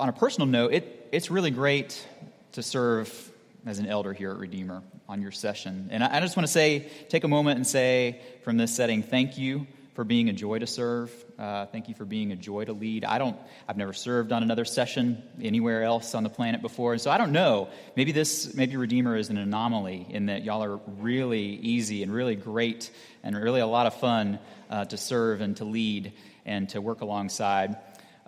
on 0.00 0.08
a 0.08 0.12
personal 0.12 0.46
note, 0.46 0.72
it, 0.72 1.08
it's 1.12 1.30
really 1.30 1.50
great 1.50 2.06
to 2.52 2.62
serve 2.62 3.32
as 3.66 3.78
an 3.78 3.86
elder 3.86 4.12
here 4.12 4.30
at 4.30 4.38
Redeemer 4.38 4.82
on 5.08 5.20
your 5.20 5.32
session. 5.32 5.88
And 5.90 6.04
I, 6.04 6.16
I 6.16 6.20
just 6.20 6.36
want 6.36 6.46
to 6.46 6.52
say, 6.52 6.88
take 7.08 7.24
a 7.24 7.28
moment 7.28 7.56
and 7.56 7.66
say 7.66 8.20
from 8.44 8.56
this 8.56 8.74
setting, 8.74 9.02
thank 9.02 9.38
you 9.38 9.66
for 9.94 10.04
being 10.04 10.28
a 10.28 10.32
joy 10.32 10.60
to 10.60 10.66
serve. 10.66 11.12
Uh, 11.36 11.66
thank 11.66 11.88
you 11.88 11.94
for 11.94 12.04
being 12.04 12.30
a 12.30 12.36
joy 12.36 12.64
to 12.64 12.72
lead. 12.72 13.04
I 13.04 13.18
don't, 13.18 13.36
I've 13.68 13.76
never 13.76 13.92
served 13.92 14.30
on 14.30 14.44
another 14.44 14.64
session 14.64 15.20
anywhere 15.42 15.82
else 15.82 16.14
on 16.14 16.22
the 16.22 16.30
planet 16.30 16.62
before, 16.62 16.92
and 16.92 17.00
so 17.00 17.10
I 17.10 17.18
don't 17.18 17.32
know. 17.32 17.68
Maybe 17.96 18.12
this, 18.12 18.54
maybe 18.54 18.76
Redeemer 18.76 19.16
is 19.16 19.28
an 19.28 19.38
anomaly 19.38 20.06
in 20.08 20.26
that 20.26 20.44
y'all 20.44 20.62
are 20.62 20.76
really 20.98 21.42
easy 21.42 22.04
and 22.04 22.12
really 22.12 22.36
great 22.36 22.92
and 23.24 23.36
really 23.36 23.60
a 23.60 23.66
lot 23.66 23.86
of 23.88 23.94
fun 23.94 24.38
uh, 24.70 24.84
to 24.84 24.96
serve 24.96 25.40
and 25.40 25.56
to 25.56 25.64
lead 25.64 26.12
and 26.46 26.68
to 26.68 26.80
work 26.80 27.00
alongside. 27.00 27.76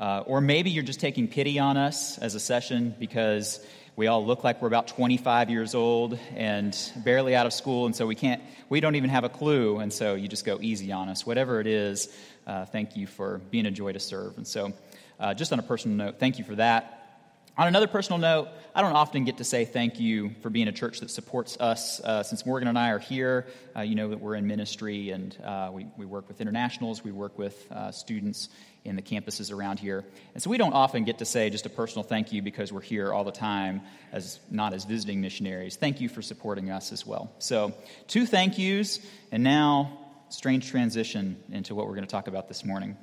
Uh, 0.00 0.24
or 0.26 0.40
maybe 0.40 0.70
you're 0.70 0.82
just 0.82 0.98
taking 0.98 1.28
pity 1.28 1.58
on 1.58 1.76
us 1.76 2.16
as 2.18 2.34
a 2.34 2.40
session 2.40 2.94
because 2.98 3.64
we 3.96 4.06
all 4.06 4.24
look 4.24 4.42
like 4.42 4.62
we're 4.62 4.68
about 4.68 4.88
25 4.88 5.50
years 5.50 5.74
old 5.74 6.18
and 6.34 6.74
barely 7.04 7.36
out 7.36 7.44
of 7.44 7.52
school, 7.52 7.84
and 7.84 7.94
so 7.94 8.06
we 8.06 8.14
can't, 8.14 8.42
we 8.70 8.80
don't 8.80 8.94
even 8.94 9.10
have 9.10 9.24
a 9.24 9.28
clue, 9.28 9.78
and 9.78 9.92
so 9.92 10.14
you 10.14 10.26
just 10.26 10.46
go 10.46 10.58
easy 10.62 10.90
on 10.90 11.10
us. 11.10 11.26
Whatever 11.26 11.60
it 11.60 11.66
is, 11.66 12.08
uh, 12.46 12.64
thank 12.64 12.96
you 12.96 13.06
for 13.06 13.42
being 13.50 13.66
a 13.66 13.70
joy 13.70 13.92
to 13.92 14.00
serve. 14.00 14.38
And 14.38 14.46
so, 14.46 14.72
uh, 15.18 15.34
just 15.34 15.52
on 15.52 15.58
a 15.58 15.62
personal 15.62 15.98
note, 15.98 16.18
thank 16.18 16.38
you 16.38 16.44
for 16.44 16.54
that. 16.54 16.99
On 17.58 17.66
another 17.66 17.88
personal 17.88 18.18
note, 18.18 18.48
I 18.74 18.80
don't 18.80 18.94
often 18.94 19.24
get 19.24 19.38
to 19.38 19.44
say 19.44 19.64
thank 19.64 19.98
you 19.98 20.30
for 20.40 20.50
being 20.50 20.68
a 20.68 20.72
church 20.72 21.00
that 21.00 21.10
supports 21.10 21.58
us. 21.58 22.00
Uh, 22.00 22.22
since 22.22 22.46
Morgan 22.46 22.68
and 22.68 22.78
I 22.78 22.90
are 22.90 22.98
here, 22.98 23.46
uh, 23.76 23.80
you 23.80 23.96
know 23.96 24.08
that 24.10 24.20
we're 24.20 24.36
in 24.36 24.46
ministry 24.46 25.10
and 25.10 25.36
uh, 25.44 25.70
we, 25.72 25.86
we 25.96 26.06
work 26.06 26.28
with 26.28 26.40
internationals, 26.40 27.02
we 27.02 27.10
work 27.10 27.36
with 27.36 27.70
uh, 27.72 27.90
students 27.90 28.48
in 28.84 28.96
the 28.96 29.02
campuses 29.02 29.52
around 29.52 29.80
here. 29.80 30.04
And 30.32 30.42
so 30.42 30.48
we 30.48 30.58
don't 30.58 30.72
often 30.72 31.04
get 31.04 31.18
to 31.18 31.24
say 31.24 31.50
just 31.50 31.66
a 31.66 31.70
personal 31.70 32.04
thank 32.04 32.32
you 32.32 32.40
because 32.40 32.72
we're 32.72 32.80
here 32.80 33.12
all 33.12 33.24
the 33.24 33.32
time, 33.32 33.82
as 34.12 34.38
not 34.50 34.72
as 34.72 34.84
visiting 34.84 35.20
missionaries. 35.20 35.76
Thank 35.76 36.00
you 36.00 36.08
for 36.08 36.22
supporting 36.22 36.70
us 36.70 36.92
as 36.92 37.04
well. 37.04 37.30
So, 37.40 37.74
two 38.06 38.26
thank 38.26 38.58
yous, 38.58 39.00
and 39.32 39.42
now, 39.42 39.98
strange 40.28 40.68
transition 40.68 41.36
into 41.50 41.74
what 41.74 41.86
we're 41.86 41.96
going 41.96 42.06
to 42.06 42.10
talk 42.10 42.28
about 42.28 42.48
this 42.48 42.64
morning. 42.64 42.96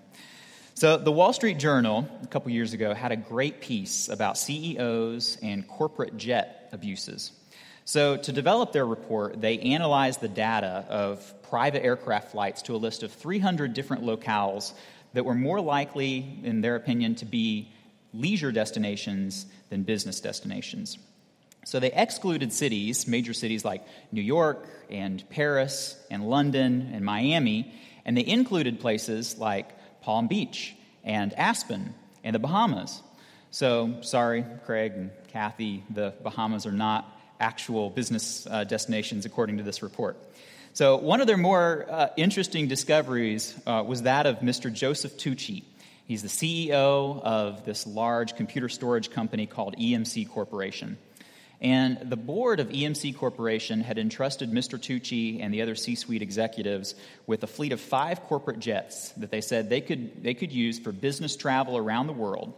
So, 0.80 0.96
the 0.98 1.12
Wall 1.12 1.34
Street 1.34 1.58
Journal, 1.58 2.08
a 2.22 2.28
couple 2.28 2.52
years 2.52 2.74
ago, 2.74 2.94
had 2.94 3.12
a 3.12 3.16
great 3.16 3.62
piece 3.62 4.10
about 4.10 4.38
CEOs 4.38 5.40
and 5.42 5.68
corporate 5.68 6.18
jet 6.18 6.70
abuses. 6.72 7.32
So, 7.84 8.16
to 8.16 8.32
develop 8.32 8.74
their 8.74 8.86
report, 8.86 9.42
they 9.42 9.58
analyzed 9.58 10.22
the 10.22 10.28
data 10.28 10.86
of 10.88 11.34
private 11.50 11.84
aircraft 11.84 12.30
flights 12.30 12.62
to 12.62 12.76
a 12.76 12.78
list 12.78 13.02
of 13.02 13.12
300 13.12 13.74
different 13.74 14.04
locales 14.04 14.74
that 15.14 15.26
were 15.26 15.34
more 15.34 15.60
likely, 15.60 16.42
in 16.44 16.62
their 16.62 16.76
opinion, 16.76 17.16
to 17.16 17.26
be 17.26 17.72
leisure 18.14 18.52
destinations 18.52 19.48
than 19.72 19.82
business 19.82 20.22
destinations. 20.22 21.00
So 21.66 21.80
they 21.80 21.92
excluded 21.92 22.54
cities, 22.54 23.08
major 23.08 23.34
cities 23.34 23.66
like 23.66 23.84
New 24.12 24.22
York 24.22 24.70
and 24.92 25.28
Paris 25.32 26.00
and 26.12 26.30
London 26.30 26.92
and 26.94 27.04
Miami, 27.04 27.74
and 28.06 28.16
they 28.16 28.28
included 28.28 28.80
places 28.80 29.40
like 29.40 29.74
Palm 30.08 30.28
Beach 30.28 30.74
and 31.04 31.34
Aspen 31.34 31.94
and 32.24 32.34
the 32.34 32.40
Bahamas. 32.40 33.02
So, 33.52 33.98
sorry, 34.04 34.46
Craig 34.66 34.94
and 34.96 35.12
Kathy, 35.34 35.84
the 35.90 36.14
Bahamas 36.24 36.66
are 36.66 36.72
not 36.72 37.14
actual 37.42 37.90
business 37.90 38.48
uh, 38.50 38.64
destinations 38.64 39.26
according 39.26 39.58
to 39.58 39.64
this 39.64 39.84
report. 39.84 40.16
So, 40.72 40.96
one 40.96 41.20
of 41.20 41.28
their 41.28 41.36
more 41.36 41.86
uh, 41.90 42.08
interesting 42.16 42.70
discoveries 42.70 43.54
uh, 43.68 43.84
was 43.86 44.04
that 44.04 44.26
of 44.28 44.40
Mr. 44.40 44.72
Joseph 44.72 45.18
Tucci. 45.18 45.66
He's 46.06 46.22
the 46.22 46.30
CEO 46.30 47.22
of 47.22 47.66
this 47.66 47.86
large 47.86 48.38
computer 48.38 48.70
storage 48.70 49.12
company 49.12 49.46
called 49.46 49.76
EMC 49.76 50.30
Corporation. 50.30 50.98
And 51.60 51.98
the 52.10 52.18
board 52.18 52.60
of 52.60 52.70
EMC 52.70 53.18
Corporation 53.18 53.82
had 53.82 53.98
entrusted 53.98 54.52
Mr. 54.52 54.78
Tucci 54.78 55.42
and 55.42 55.52
the 55.52 55.64
other 55.64 55.74
C 55.74 55.96
suite 55.96 56.22
executives 56.22 56.94
with 57.26 57.44
a 57.44 57.48
fleet 57.48 57.72
of 57.72 57.82
five 57.82 58.22
corporate 58.24 58.60
jets 58.60 59.10
that 59.14 59.32
they 59.32 59.42
said 59.42 59.70
they 59.70 59.82
could, 59.82 60.24
they 60.24 60.36
could 60.36 60.52
use 60.52 60.78
for 60.78 60.92
business 60.92 61.36
travel 61.36 61.76
around 61.76 62.08
the 62.08 62.14
world. 62.14 62.54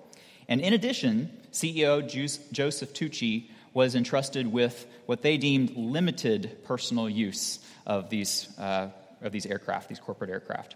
And 0.49 0.59
in 0.59 0.73
addition, 0.73 1.29
CEO 1.53 2.05
Joseph 2.51 2.93
Tucci 2.93 3.49
was 3.73 3.95
entrusted 3.95 4.51
with 4.51 4.85
what 5.05 5.21
they 5.21 5.38
deemed 5.38 5.77
limited 5.77 6.57
personal 6.65 7.09
use 7.09 7.59
of 7.85 8.09
these, 8.09 8.49
uh, 8.57 8.89
of 9.21 9.31
these 9.31 9.45
aircraft, 9.45 9.88
these 9.88 9.99
corporate 9.99 10.29
aircraft. 10.29 10.75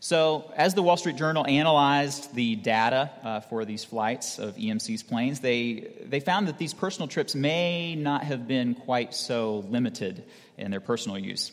So, 0.00 0.52
as 0.54 0.74
the 0.74 0.82
Wall 0.82 0.96
Street 0.96 1.16
Journal 1.16 1.44
analyzed 1.44 2.32
the 2.32 2.54
data 2.54 3.10
uh, 3.24 3.40
for 3.40 3.64
these 3.64 3.82
flights 3.82 4.38
of 4.38 4.54
EMC's 4.54 5.02
planes, 5.02 5.40
they, 5.40 5.90
they 6.04 6.20
found 6.20 6.46
that 6.46 6.56
these 6.56 6.72
personal 6.72 7.08
trips 7.08 7.34
may 7.34 7.96
not 7.96 8.22
have 8.22 8.46
been 8.46 8.74
quite 8.74 9.12
so 9.12 9.64
limited 9.68 10.22
in 10.56 10.70
their 10.70 10.80
personal 10.80 11.18
use. 11.18 11.50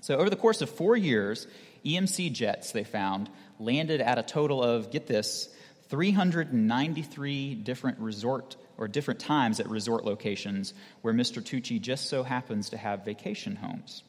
So, 0.00 0.16
over 0.16 0.30
the 0.30 0.36
course 0.36 0.62
of 0.62 0.70
four 0.70 0.96
years, 0.96 1.46
EMC 1.84 2.32
jets, 2.32 2.72
they 2.72 2.84
found, 2.84 3.28
landed 3.58 4.00
at 4.00 4.18
a 4.18 4.22
total 4.22 4.62
of, 4.62 4.90
get 4.90 5.06
this, 5.06 5.50
393 5.88 7.56
different 7.56 7.98
resort 7.98 8.56
or 8.78 8.88
different 8.88 9.20
times 9.20 9.60
at 9.60 9.68
resort 9.68 10.04
locations 10.04 10.72
where 11.02 11.14
Mr. 11.14 11.42
Tucci 11.42 11.80
just 11.80 12.08
so 12.08 12.22
happens 12.22 12.70
to 12.70 12.76
have 12.76 13.04
vacation 13.04 13.56
homes. 13.56 14.02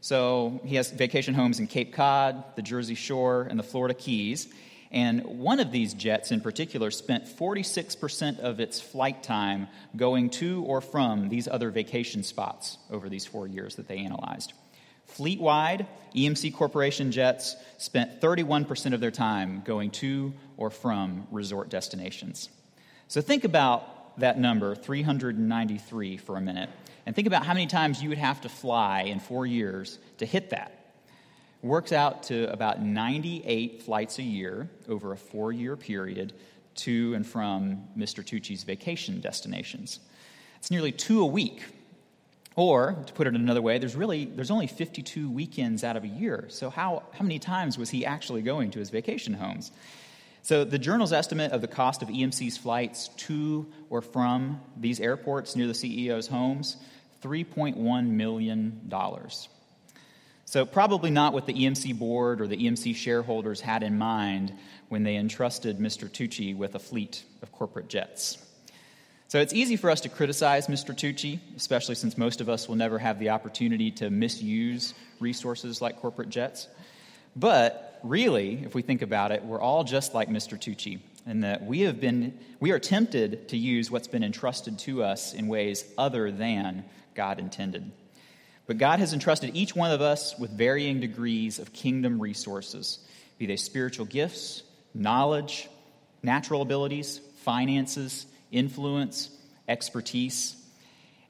So 0.00 0.60
he 0.64 0.76
has 0.76 0.90
vacation 0.90 1.34
homes 1.34 1.58
in 1.58 1.66
Cape 1.66 1.92
Cod, 1.92 2.44
the 2.56 2.62
Jersey 2.62 2.94
Shore, 2.94 3.46
and 3.50 3.58
the 3.58 3.64
Florida 3.64 3.94
Keys. 3.94 4.48
And 4.90 5.24
one 5.24 5.60
of 5.60 5.70
these 5.70 5.92
jets 5.92 6.30
in 6.32 6.40
particular 6.40 6.90
spent 6.90 7.26
46% 7.26 8.38
of 8.38 8.60
its 8.60 8.80
flight 8.80 9.22
time 9.22 9.68
going 9.96 10.30
to 10.30 10.62
or 10.64 10.80
from 10.80 11.28
these 11.28 11.46
other 11.46 11.70
vacation 11.70 12.22
spots 12.22 12.78
over 12.90 13.08
these 13.08 13.26
four 13.26 13.46
years 13.46 13.76
that 13.76 13.86
they 13.86 13.98
analyzed. 13.98 14.54
Fleet 15.04 15.40
wide, 15.40 15.86
EMC 16.14 16.54
Corporation 16.54 17.10
jets 17.10 17.56
spent 17.78 18.20
31% 18.20 18.94
of 18.94 19.00
their 19.00 19.10
time 19.10 19.62
going 19.64 19.90
to 19.90 20.32
or 20.56 20.70
from 20.70 21.26
resort 21.30 21.70
destinations. 21.70 22.50
So 23.08 23.20
think 23.20 23.44
about 23.44 24.18
that 24.20 24.38
number, 24.38 24.74
393, 24.74 26.18
for 26.18 26.36
a 26.36 26.40
minute. 26.40 26.68
And 27.08 27.14
think 27.14 27.26
about 27.26 27.46
how 27.46 27.54
many 27.54 27.66
times 27.66 28.02
you 28.02 28.10
would 28.10 28.18
have 28.18 28.42
to 28.42 28.50
fly 28.50 29.04
in 29.04 29.18
four 29.18 29.46
years 29.46 29.98
to 30.18 30.26
hit 30.26 30.50
that. 30.50 30.92
Works 31.62 31.90
out 31.90 32.24
to 32.24 32.52
about 32.52 32.82
98 32.82 33.82
flights 33.82 34.18
a 34.18 34.22
year 34.22 34.68
over 34.90 35.12
a 35.12 35.16
four 35.16 35.50
year 35.50 35.74
period 35.74 36.34
to 36.74 37.14
and 37.14 37.26
from 37.26 37.88
Mr. 37.96 38.22
Tucci's 38.22 38.62
vacation 38.62 39.22
destinations. 39.22 40.00
It's 40.58 40.70
nearly 40.70 40.92
two 40.92 41.22
a 41.22 41.26
week. 41.26 41.62
Or, 42.56 43.02
to 43.06 43.12
put 43.14 43.26
it 43.26 43.34
another 43.34 43.62
way, 43.62 43.78
there's 43.78 43.96
really 43.96 44.26
there's 44.26 44.50
only 44.50 44.66
52 44.66 45.30
weekends 45.30 45.84
out 45.84 45.96
of 45.96 46.04
a 46.04 46.08
year. 46.08 46.44
So 46.48 46.68
how, 46.68 47.04
how 47.12 47.22
many 47.22 47.38
times 47.38 47.78
was 47.78 47.88
he 47.88 48.04
actually 48.04 48.42
going 48.42 48.72
to 48.72 48.80
his 48.80 48.90
vacation 48.90 49.32
homes? 49.32 49.72
So, 50.42 50.64
the 50.64 50.78
journal's 50.78 51.12
estimate 51.12 51.52
of 51.52 51.62
the 51.62 51.68
cost 51.68 52.02
of 52.02 52.08
EMC's 52.08 52.58
flights 52.58 53.08
to 53.08 53.66
or 53.90 54.02
from 54.02 54.60
these 54.76 55.00
airports 55.00 55.56
near 55.56 55.66
the 55.66 55.72
CEO's 55.72 56.26
homes 56.26 56.76
$3.1 57.22 58.08
million. 58.08 58.90
So, 60.44 60.64
probably 60.64 61.10
not 61.10 61.34
what 61.34 61.46
the 61.46 61.52
EMC 61.52 61.98
board 61.98 62.40
or 62.40 62.46
the 62.46 62.56
EMC 62.56 62.96
shareholders 62.96 63.60
had 63.60 63.82
in 63.82 63.98
mind 63.98 64.52
when 64.88 65.02
they 65.02 65.16
entrusted 65.16 65.78
Mr. 65.78 66.08
Tucci 66.08 66.56
with 66.56 66.74
a 66.74 66.78
fleet 66.78 67.22
of 67.42 67.52
corporate 67.52 67.88
jets. 67.88 68.38
So, 69.28 69.40
it's 69.40 69.52
easy 69.52 69.76
for 69.76 69.90
us 69.90 70.00
to 70.02 70.08
criticize 70.08 70.68
Mr. 70.68 70.94
Tucci, 70.94 71.38
especially 71.54 71.96
since 71.96 72.16
most 72.16 72.40
of 72.40 72.48
us 72.48 72.66
will 72.66 72.76
never 72.76 72.98
have 72.98 73.18
the 73.18 73.28
opportunity 73.28 73.90
to 73.92 74.08
misuse 74.08 74.94
resources 75.20 75.82
like 75.82 76.00
corporate 76.00 76.30
jets. 76.30 76.66
But 77.36 78.00
really, 78.02 78.62
if 78.64 78.74
we 78.74 78.82
think 78.82 79.02
about 79.02 79.32
it, 79.32 79.44
we're 79.44 79.60
all 79.60 79.84
just 79.84 80.14
like 80.14 80.30
Mr. 80.30 80.58
Tucci 80.58 81.00
in 81.26 81.40
that 81.40 81.62
we 81.62 81.80
have 81.80 82.00
been 82.00 82.36
we 82.58 82.70
are 82.70 82.78
tempted 82.78 83.48
to 83.48 83.56
use 83.56 83.90
what's 83.90 84.08
been 84.08 84.24
entrusted 84.24 84.78
to 84.78 85.02
us 85.02 85.34
in 85.34 85.46
ways 85.46 85.84
other 85.98 86.32
than 86.32 86.84
God 87.18 87.40
intended. 87.40 87.90
But 88.68 88.78
God 88.78 89.00
has 89.00 89.12
entrusted 89.12 89.56
each 89.56 89.74
one 89.74 89.90
of 89.90 90.00
us 90.00 90.38
with 90.38 90.52
varying 90.52 91.00
degrees 91.00 91.58
of 91.58 91.72
kingdom 91.72 92.22
resources, 92.22 93.00
be 93.38 93.46
they 93.46 93.56
spiritual 93.56 94.06
gifts, 94.06 94.62
knowledge, 94.94 95.68
natural 96.22 96.62
abilities, 96.62 97.20
finances, 97.38 98.24
influence, 98.52 99.30
expertise. 99.66 100.54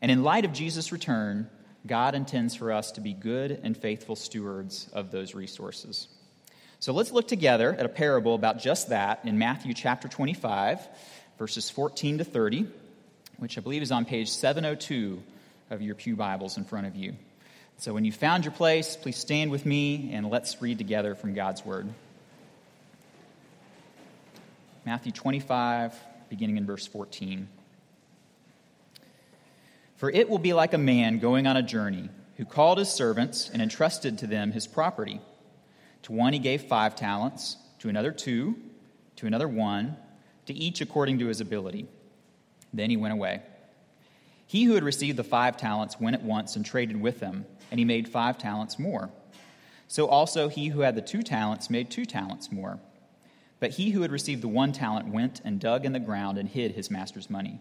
And 0.03 0.11
in 0.11 0.23
light 0.23 0.45
of 0.45 0.53
Jesus' 0.53 0.93
return, 0.93 1.49
God 1.87 2.15
intends 2.15 2.55
for 2.55 2.71
us 2.71 2.93
to 2.93 3.01
be 3.01 3.15
good 3.15 3.59
and 3.63 3.75
faithful 3.75 4.15
stewards 4.15 4.91
of 4.93 5.11
those 5.11 5.35
resources. 5.35 6.07
So 6.81 6.93
let's 6.93 7.13
look 7.13 7.29
together 7.29 7.73
at 7.73 7.87
a 7.87 7.89
parable 7.89 8.35
about 8.35 8.59
just 8.61 8.91
that 8.91 9.21
in 9.25 9.39
Matthew 9.39 9.73
chapter 9.73 10.07
25, 10.07 10.87
verses 11.39 11.71
14 11.71 12.19
to 12.19 12.25
30, 12.25 12.67
which 13.39 13.57
I 13.57 13.63
believe 13.63 13.81
is 13.81 13.91
on 13.91 14.05
page 14.05 14.29
702 14.29 15.23
of 15.71 15.83
your 15.83 15.95
Pew 15.95 16.17
Bibles 16.17 16.57
in 16.57 16.65
front 16.65 16.87
of 16.87 16.97
you. 16.97 17.15
So 17.79 17.95
when 17.95 18.05
you 18.05 18.13
found 18.13 18.45
your 18.45 18.53
place, 18.53 18.97
please 18.97 19.17
stand 19.17 19.51
with 19.51 19.65
me 19.65 20.11
and 20.13 20.29
let's 20.31 20.61
read 20.61 20.79
together 20.79 21.15
from 21.15 21.35
God's 21.35 21.65
Word. 21.65 21.89
Matthew 24.85 25.13
25, 25.13 25.95
beginning 26.29 26.57
in 26.57 26.67
verse 26.67 26.87
14. 26.87 27.49
For 29.97 30.11
it 30.11 30.29
will 30.29 30.39
be 30.39 30.53
like 30.53 30.75
a 30.75 30.79
man 30.79 31.19
going 31.19 31.47
on 31.47 31.57
a 31.57 31.63
journey 31.63 32.09
who 32.37 32.45
called 32.45 32.79
his 32.79 32.89
servants 32.89 33.51
and 33.53 33.61
entrusted 33.61 34.19
to 34.19 34.27
them 34.27 34.53
his 34.53 34.67
property. 34.67 35.21
To 36.05 36.13
one 36.13 36.33
he 36.33 36.39
gave 36.39 36.63
five 36.63 36.95
talents, 36.95 37.57
to 37.81 37.89
another 37.89 38.13
two, 38.13 38.57
to 39.17 39.27
another 39.27 39.49
one, 39.49 39.97
to 40.47 40.55
each 40.55 40.81
according 40.81 41.19
to 41.19 41.27
his 41.27 41.41
ability. 41.41 41.87
Then 42.73 42.91
he 42.91 42.97
went 42.97 43.13
away. 43.13 43.43
He 44.49 44.65
who 44.65 44.75
had 44.75 44.83
received 44.83 45.19
the 45.19 45.25
five 45.25 45.59
talents 45.59 46.01
went 46.01 46.17
at 46.17 46.23
once 46.23 46.57
and 46.57 46.65
traded 46.65 46.99
with 46.99 47.21
them, 47.21 47.45
and 47.71 47.79
he 47.79 47.85
made 47.85 48.09
five 48.09 48.39
talents 48.39 48.79
more. 48.79 49.11
So 49.89 50.07
also 50.07 50.49
he 50.49 50.69
who 50.69 50.81
had 50.81 50.95
the 50.95 51.03
two 51.03 51.23
talents 51.23 51.69
made 51.69 51.91
two 51.91 52.07
talents 52.07 52.51
more. 52.51 52.81
But 53.61 53.73
he 53.73 53.91
who 53.91 54.01
had 54.01 54.11
received 54.11 54.43
the 54.43 54.49
one 54.49 54.73
talent 54.73 55.09
went 55.09 55.43
and 55.45 55.61
dug 55.61 55.85
in 55.85 55.93
the 55.93 56.01
ground 56.01 56.39
and 56.39 56.49
hid 56.49 56.73
his 56.73 56.91
master's 56.91 57.29
money. 57.29 57.61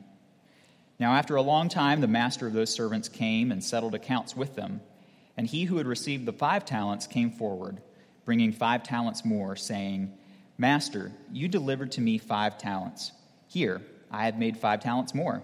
Now, 0.98 1.12
after 1.12 1.36
a 1.36 1.42
long 1.42 1.68
time, 1.68 2.00
the 2.00 2.08
master 2.08 2.48
of 2.48 2.54
those 2.54 2.74
servants 2.74 3.10
came 3.10 3.52
and 3.52 3.62
settled 3.62 3.94
accounts 3.94 4.34
with 4.34 4.56
them. 4.56 4.80
And 5.36 5.46
he 5.46 5.66
who 5.66 5.78
had 5.78 5.88
received 5.88 6.26
the 6.26 6.32
five 6.32 6.64
talents 6.64 7.06
came 7.06 7.32
forward, 7.32 7.82
bringing 8.24 8.54
five 8.54 8.82
talents 8.84 9.26
more, 9.26 9.58
saying, 9.58 10.18
Master, 10.58 11.12
you 11.34 11.50
delivered 11.50 11.92
to 11.92 12.02
me 12.02 12.18
five 12.18 12.58
talents. 12.58 13.12
Here, 13.46 13.82
I 14.10 14.24
have 14.24 14.40
made 14.40 14.56
five 14.56 14.80
talents 14.80 15.14
more. 15.14 15.44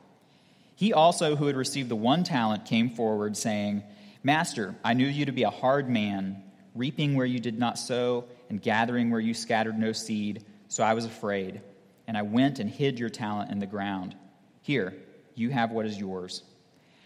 He 0.81 0.93
also, 0.93 1.35
who 1.35 1.45
had 1.45 1.55
received 1.55 1.89
the 1.89 1.95
one 1.95 2.23
talent, 2.23 2.65
came 2.65 2.89
forward, 2.89 3.37
saying, 3.37 3.83
Master, 4.23 4.75
I 4.83 4.95
knew 4.95 5.05
you 5.05 5.25
to 5.25 5.31
be 5.31 5.43
a 5.43 5.51
hard 5.51 5.87
man, 5.87 6.41
reaping 6.73 7.15
where 7.15 7.27
you 7.27 7.37
did 7.37 7.59
not 7.59 7.77
sow, 7.77 8.25
and 8.49 8.59
gathering 8.59 9.11
where 9.11 9.19
you 9.19 9.35
scattered 9.35 9.77
no 9.77 9.91
seed. 9.91 10.43
So 10.69 10.83
I 10.83 10.95
was 10.95 11.05
afraid, 11.05 11.61
and 12.07 12.17
I 12.17 12.23
went 12.23 12.57
and 12.57 12.67
hid 12.67 12.97
your 12.97 13.11
talent 13.11 13.51
in 13.51 13.59
the 13.59 13.67
ground. 13.67 14.15
Here, 14.63 14.95
you 15.35 15.51
have 15.51 15.69
what 15.69 15.85
is 15.85 15.99
yours. 15.99 16.41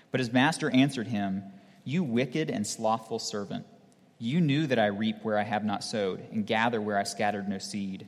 But 0.10 0.22
his 0.22 0.32
master 0.32 0.70
answered 0.70 1.08
him, 1.08 1.44
You 1.84 2.02
wicked 2.02 2.50
and 2.50 2.66
slothful 2.66 3.20
servant. 3.20 3.66
You 4.20 4.40
knew 4.40 4.68
that 4.68 4.80
I 4.80 4.86
reap 4.86 5.18
where 5.22 5.38
I 5.38 5.44
have 5.44 5.66
not 5.66 5.84
sowed, 5.84 6.24
and 6.32 6.48
gather 6.48 6.80
where 6.80 6.98
I 6.98 7.04
scattered 7.04 7.50
no 7.50 7.58
seed. 7.58 8.08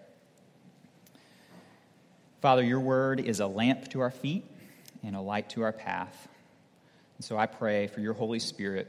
Father, 2.41 2.63
your 2.63 2.79
word 2.79 3.19
is 3.19 3.39
a 3.39 3.45
lamp 3.45 3.87
to 3.89 3.99
our 3.99 4.09
feet 4.09 4.43
and 5.03 5.15
a 5.15 5.21
light 5.21 5.51
to 5.51 5.61
our 5.61 5.71
path. 5.71 6.27
And 7.17 7.23
so 7.23 7.37
I 7.37 7.45
pray 7.45 7.85
for 7.85 7.99
your 7.99 8.13
Holy 8.13 8.39
Spirit 8.39 8.87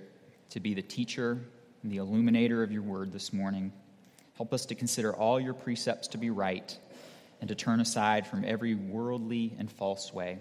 to 0.51 0.61
be 0.61 0.73
the 0.73 0.81
teacher 0.81 1.39
and 1.83 1.93
the 1.93 1.99
illuminator 1.99 2.63
of 2.63 2.73
your 2.73 2.81
word 2.81 3.13
this 3.13 3.31
morning. 3.31 3.71
Help 4.39 4.55
us 4.55 4.65
to 4.67 4.75
consider 4.75 5.15
all 5.15 5.39
your 5.39 5.53
precepts 5.53 6.09
to 6.09 6.19
be 6.19 6.31
right 6.31 6.75
and 7.41 7.49
to 7.49 7.55
turn 7.55 7.79
aside 7.81 8.27
from 8.27 8.43
every 8.43 8.75
worldly 8.75 9.55
and 9.59 9.71
false 9.71 10.15
way. 10.15 10.39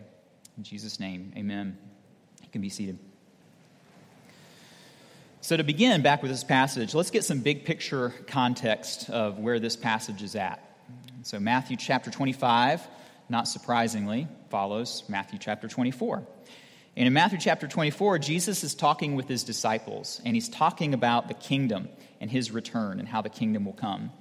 In 0.56 0.64
Jesus' 0.64 0.98
name, 0.98 1.34
amen. 1.36 1.78
You 2.42 2.48
can 2.50 2.62
be 2.62 2.70
seated. 2.70 2.98
So, 5.42 5.58
to 5.58 5.64
begin 5.64 6.02
back 6.02 6.22
with 6.22 6.32
this 6.32 6.46
passage, 6.46 6.94
let's 6.94 7.10
get 7.10 7.26
some 7.26 7.40
big 7.40 7.66
picture 7.66 8.14
context 8.28 9.10
of 9.10 9.38
where 9.38 9.60
this 9.60 9.76
passage 9.76 10.24
is 10.24 10.36
at. 10.36 10.64
So, 11.24 11.40
Matthew 11.40 11.76
chapter 11.76 12.10
25, 12.10 12.88
not 13.32 13.48
surprisingly, 13.48 14.28
follows 14.50 15.04
Matthew 15.08 15.40
chapter 15.40 15.70
24. 15.70 16.28
And 16.98 17.08
in 17.08 17.14
Matthew 17.14 17.40
chapter 17.40 17.66
24, 17.66 18.20
Jesus 18.20 18.66
is 18.66 18.76
talking 18.76 19.16
with 19.16 19.30
his 19.30 19.46
disciples, 19.46 20.20
and 20.26 20.36
he's 20.36 20.50
talking 20.50 20.94
about 20.94 21.30
the 21.30 21.34
kingdom 21.34 21.88
and 22.20 22.30
his 22.30 22.52
return 22.52 23.00
and 23.00 23.08
how 23.08 23.22
the 23.22 23.30
kingdom 23.30 23.64
will 23.64 23.72
come. 23.72 24.12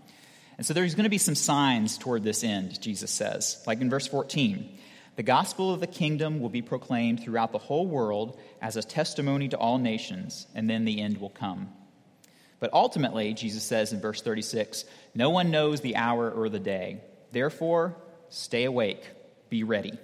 And 0.57 0.65
so 0.65 0.75
there's 0.75 0.95
going 0.95 1.05
to 1.05 1.11
be 1.11 1.19
some 1.19 1.35
signs 1.35 1.99
toward 1.99 2.23
this 2.23 2.45
end, 2.45 2.81
Jesus 2.81 3.11
says. 3.11 3.61
Like 3.67 3.81
in 3.81 3.91
verse 3.91 4.07
14, 4.07 4.79
the 5.17 5.25
gospel 5.25 5.75
of 5.75 5.81
the 5.81 5.89
kingdom 5.89 6.39
will 6.39 6.49
be 6.49 6.63
proclaimed 6.63 7.21
throughout 7.21 7.51
the 7.51 7.59
whole 7.59 7.89
world 7.89 8.39
as 8.63 8.77
a 8.77 8.83
testimony 8.83 9.49
to 9.49 9.59
all 9.59 9.79
nations, 9.79 10.47
and 10.55 10.71
then 10.71 10.85
the 10.85 11.01
end 11.01 11.19
will 11.19 11.31
come. 11.31 11.69
But 12.61 12.73
ultimately, 12.73 13.35
Jesus 13.35 13.65
says 13.65 13.93
in 13.93 14.01
verse 14.01 14.23
36, 14.23 14.85
no 15.17 15.31
one 15.31 15.51
knows 15.51 15.81
the 15.81 15.97
hour 15.97 16.31
or 16.31 16.49
the 16.49 16.61
day. 16.61 17.01
Therefore, 17.33 17.97
stay 18.31 18.65
awake, 18.65 19.07
be 19.49 19.63
ready. 19.63 19.99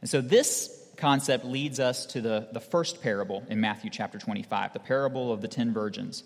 And 0.00 0.08
so 0.08 0.20
this 0.20 0.76
concept 0.96 1.44
leads 1.44 1.80
us 1.80 2.06
to 2.06 2.20
the, 2.20 2.48
the 2.52 2.60
first 2.60 3.02
parable 3.02 3.44
in 3.48 3.60
Matthew 3.60 3.90
chapter 3.90 4.18
25, 4.18 4.72
the 4.72 4.80
parable 4.80 5.32
of 5.32 5.40
the 5.40 5.48
ten 5.48 5.72
virgins. 5.72 6.24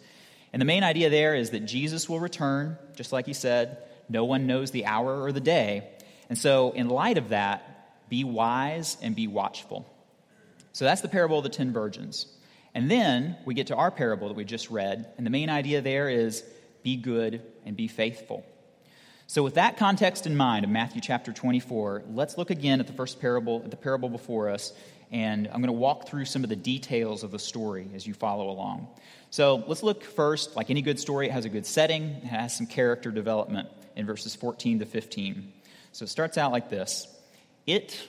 And 0.53 0.61
the 0.61 0.67
main 0.67 0.85
idea 0.85 1.11
there 1.11 1.35
is 1.35 1.51
that 1.51 1.61
Jesus 1.61 2.09
will 2.09 2.21
return, 2.21 2.79
just 2.95 3.13
like 3.13 3.27
he 3.27 3.33
said. 3.33 3.79
No 4.09 4.25
one 4.25 4.47
knows 4.47 4.71
the 4.71 4.87
hour 4.87 5.23
or 5.23 5.33
the 5.33 5.41
day. 5.41 5.89
And 6.29 6.39
so, 6.39 6.71
in 6.73 6.89
light 6.89 7.19
of 7.19 7.31
that, 7.31 8.09
be 8.09 8.23
wise 8.23 8.97
and 9.03 9.17
be 9.17 9.27
watchful. 9.27 9.91
So 10.73 10.85
that's 10.85 11.01
the 11.01 11.09
parable 11.09 11.39
of 11.39 11.45
the 11.45 11.51
ten 11.51 11.73
virgins. 11.73 12.27
And 12.75 12.91
then 12.91 13.37
we 13.45 13.55
get 13.55 13.69
to 13.69 13.77
our 13.77 13.91
parable 13.91 14.29
that 14.29 14.37
we 14.37 14.45
just 14.45 14.71
read, 14.71 15.09
and 15.17 15.25
the 15.25 15.31
main 15.31 15.49
idea 15.49 15.81
there 15.81 16.09
is 16.09 16.45
be 16.83 16.97
good 16.97 17.43
and 17.65 17.77
be 17.77 17.89
faithful. 17.89 18.45
So, 19.27 19.43
with 19.43 19.55
that 19.55 19.79
context 19.79 20.27
in 20.27 20.37
mind 20.37 20.67
of 20.67 20.71
Matthew 20.71 21.01
chapter 21.01 21.33
24, 21.33 22.03
let's 22.13 22.37
look 22.37 22.51
again 22.51 22.79
at 22.79 22.87
the 22.87 22.93
first 22.93 23.23
parable, 23.23 23.63
at 23.65 23.71
the 23.71 23.77
parable 23.77 24.11
before 24.11 24.51
us, 24.51 24.75
and 25.11 25.47
I'm 25.47 25.63
going 25.63 25.69
to 25.69 25.73
walk 25.73 26.07
through 26.07 26.27
some 26.27 26.45
of 26.45 26.51
the 26.51 26.57
details 26.57 27.23
of 27.23 27.31
the 27.31 27.39
story 27.39 27.89
as 27.95 28.07
you 28.07 28.13
follow 28.13 28.51
along. 28.51 28.87
So, 29.31 29.65
let's 29.67 29.83
look 29.83 30.05
first, 30.05 30.57
like 30.57 30.69
any 30.69 30.83
good 30.83 31.01
story, 31.01 31.29
it 31.29 31.33
has 31.33 31.47
a 31.47 31.49
good 31.49 31.65
setting, 31.65 32.03
it 32.03 32.25
has 32.25 32.55
some 32.55 32.67
character 32.67 33.11
development 33.11 33.69
in 33.97 34.05
verses 34.05 34.35
14 34.37 34.81
to 34.81 34.85
15. 34.85 35.53
So, 35.93 36.05
it 36.05 36.09
starts 36.09 36.37
out 36.37 36.53
like 36.53 36.69
this 36.69 37.09
It, 37.67 38.07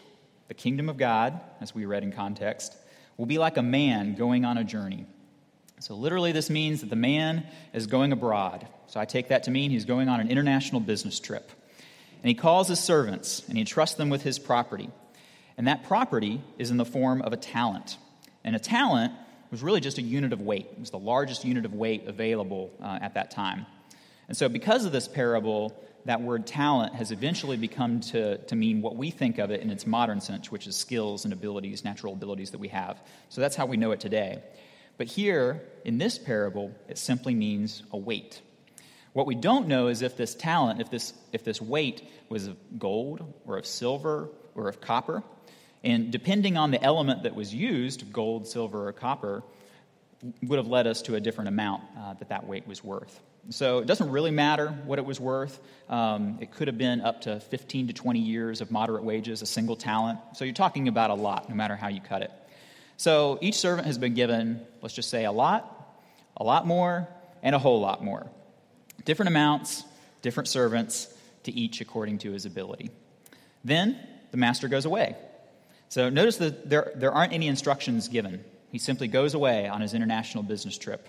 the 0.50 0.54
kingdom 0.54 0.90
of 0.90 0.98
God, 0.98 1.40
as 1.62 1.74
we 1.74 1.86
read 1.86 2.04
in 2.04 2.12
context, 2.12 2.76
will 3.16 3.26
be 3.26 3.38
like 3.38 3.56
a 3.56 3.64
man 3.64 4.16
going 4.16 4.44
on 4.44 4.58
a 4.58 4.66
journey. 4.66 5.06
So, 5.80 5.96
literally, 5.96 6.32
this 6.32 6.50
means 6.50 6.82
that 6.82 6.90
the 6.90 6.96
man 6.96 7.46
is 7.74 7.88
going 7.88 8.12
abroad. 8.12 8.68
So, 8.88 9.00
I 9.00 9.06
take 9.06 9.30
that 9.30 9.44
to 9.44 9.52
mean 9.52 9.72
he's 9.72 9.86
going 9.86 10.10
on 10.10 10.20
an 10.20 10.30
international 10.30 10.82
business 10.82 11.20
trip. 11.20 11.52
And 12.24 12.30
he 12.30 12.34
calls 12.34 12.68
his 12.68 12.80
servants 12.80 13.44
and 13.48 13.58
he 13.58 13.62
entrusts 13.62 13.96
them 13.96 14.10
with 14.10 14.24
his 14.24 14.40
property. 14.40 14.90
And 15.58 15.68
that 15.68 15.84
property 15.84 16.42
is 16.58 16.72
in 16.72 16.78
the 16.78 16.86
form 16.86 17.22
of 17.22 17.34
a 17.34 17.38
talent. 17.38 17.98
And 18.44 18.56
a 18.56 18.60
talent 18.60 19.14
was 19.52 19.62
really 19.62 19.80
just 19.80 19.98
a 19.98 20.02
unit 20.02 20.34
of 20.34 20.42
weight, 20.42 20.68
it 20.72 20.80
was 20.80 20.90
the 20.90 21.00
largest 21.00 21.46
unit 21.46 21.66
of 21.66 21.74
weight 21.74 22.08
available 22.08 22.72
uh, 22.82 23.00
at 23.02 23.14
that 23.14 23.32
time. 23.32 23.66
And 24.28 24.36
so, 24.36 24.50
because 24.50 24.86
of 24.86 24.92
this 24.92 25.08
parable, 25.08 25.80
that 26.06 26.22
word 26.22 26.46
talent 26.48 26.94
has 26.96 27.12
eventually 27.12 27.58
become 27.58 28.00
to, 28.00 28.38
to 28.38 28.56
mean 28.56 28.82
what 28.82 28.96
we 28.96 29.12
think 29.12 29.38
of 29.40 29.52
it 29.52 29.62
in 29.62 29.70
its 29.70 29.86
modern 29.88 30.22
sense, 30.22 30.52
which 30.52 30.68
is 30.68 30.76
skills 30.76 31.26
and 31.26 31.34
abilities, 31.34 31.84
natural 31.84 32.14
abilities 32.14 32.52
that 32.52 32.60
we 32.60 32.68
have. 32.70 33.02
So 33.30 33.42
that's 33.42 33.56
how 33.56 33.66
we 33.66 33.78
know 33.78 33.92
it 33.92 34.00
today. 34.00 34.44
But 34.98 35.08
here, 35.08 35.62
in 35.84 35.98
this 35.98 36.18
parable, 36.18 36.72
it 36.88 36.98
simply 36.98 37.36
means 37.36 37.84
a 37.92 37.98
weight. 37.98 38.42
What 39.14 39.28
we 39.28 39.36
don't 39.36 39.68
know 39.68 39.88
is 39.88 40.02
if 40.02 40.18
this 40.18 40.36
talent, 40.36 40.82
if 40.82 40.90
this, 40.90 41.14
if 41.32 41.44
this 41.44 41.62
weight 41.62 42.10
was 42.30 42.48
of 42.48 42.58
gold 42.78 43.34
or 43.46 43.58
of 43.58 43.66
silver 43.66 44.30
or 44.56 44.68
of 44.68 44.82
copper. 44.82 45.24
And 45.84 46.12
depending 46.12 46.58
on 46.58 46.72
the 46.72 46.82
element 46.84 47.24
that 47.24 47.36
was 47.36 47.54
used, 47.54 48.12
gold, 48.12 48.48
silver, 48.48 48.88
or 48.88 48.94
copper, 48.94 49.44
would 50.42 50.58
have 50.58 50.68
led 50.68 50.88
us 50.88 51.02
to 51.04 51.16
a 51.16 51.20
different 51.20 51.50
amount 51.50 51.84
uh, 51.98 52.14
that 52.16 52.30
that 52.30 52.48
weight 52.48 52.68
was 52.68 52.84
worth. 52.84 53.20
So 53.50 53.80
it 53.80 53.86
doesn't 53.86 54.10
really 54.10 54.32
matter 54.32 54.70
what 54.86 54.98
it 54.98 55.06
was 55.06 55.20
worth. 55.20 55.60
Um, 55.88 56.40
it 56.42 56.52
could 56.52 56.68
have 56.68 56.78
been 56.78 57.02
up 57.02 57.22
to 57.22 57.40
15 57.40 57.88
to 57.88 57.94
20 57.94 58.20
years 58.20 58.60
of 58.60 58.72
moderate 58.72 59.04
wages, 59.04 59.44
a 59.44 59.46
single 59.46 59.76
talent. 59.76 60.20
So 60.34 60.46
you're 60.46 60.54
talking 60.54 60.88
about 60.88 61.12
a 61.12 61.14
lot, 61.14 61.48
no 61.48 61.56
matter 61.56 61.76
how 61.76 61.90
you 61.90 62.02
cut 62.02 62.24
it. 62.24 62.32
So 62.98 63.38
each 63.42 63.56
servant 63.56 63.88
has 63.88 63.98
been 63.98 64.14
given, 64.14 64.66
let's 64.82 64.96
just 64.96 65.10
say, 65.10 65.26
a 65.26 65.32
lot, 65.32 65.72
a 66.38 66.44
lot 66.44 66.66
more, 66.66 67.08
and 67.44 67.56
a 67.56 67.60
whole 67.60 67.80
lot 67.80 68.04
more. 68.04 68.28
Different 69.04 69.28
amounts, 69.28 69.84
different 70.22 70.48
servants, 70.48 71.14
to 71.44 71.52
each 71.52 71.82
according 71.82 72.18
to 72.20 72.32
his 72.32 72.46
ability. 72.46 72.90
Then 73.64 74.00
the 74.32 74.38
master 74.38 74.68
goes 74.68 74.86
away. 74.86 75.16
So 75.90 76.10
notice 76.10 76.38
that 76.38 76.70
there, 76.70 76.92
there 76.96 77.12
aren't 77.12 77.34
any 77.34 77.48
instructions 77.48 78.08
given. 78.08 78.44
He 78.72 78.80
simply 78.80 79.08
goes 79.08 79.34
away 79.34 79.68
on 79.68 79.82
his 79.82 79.94
international 79.94 80.44
business 80.44 80.78
trip. 80.78 81.08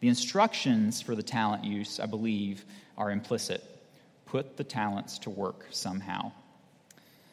The 0.00 0.08
instructions 0.08 1.00
for 1.00 1.14
the 1.14 1.22
talent 1.22 1.64
use, 1.64 2.00
I 2.00 2.06
believe, 2.06 2.64
are 2.96 3.10
implicit. 3.10 3.62
Put 4.26 4.56
the 4.56 4.64
talents 4.64 5.18
to 5.20 5.30
work 5.30 5.66
somehow. 5.70 6.32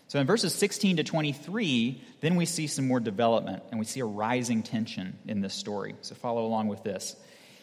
So 0.08 0.20
in 0.20 0.28
verses 0.28 0.54
16 0.54 0.98
to 0.98 1.04
23, 1.04 2.02
then 2.22 2.36
we 2.36 2.46
see 2.46 2.68
some 2.68 2.88
more 2.88 3.00
development 3.00 3.64
and 3.72 3.80
we 3.80 3.86
see 3.86 4.00
a 4.00 4.06
rising 4.06 4.62
tension 4.62 5.18
in 5.28 5.42
this 5.42 5.54
story. 5.54 5.96
So 6.02 6.16
follow 6.16 6.46
along 6.46 6.68
with 6.68 6.84
this. 6.84 7.16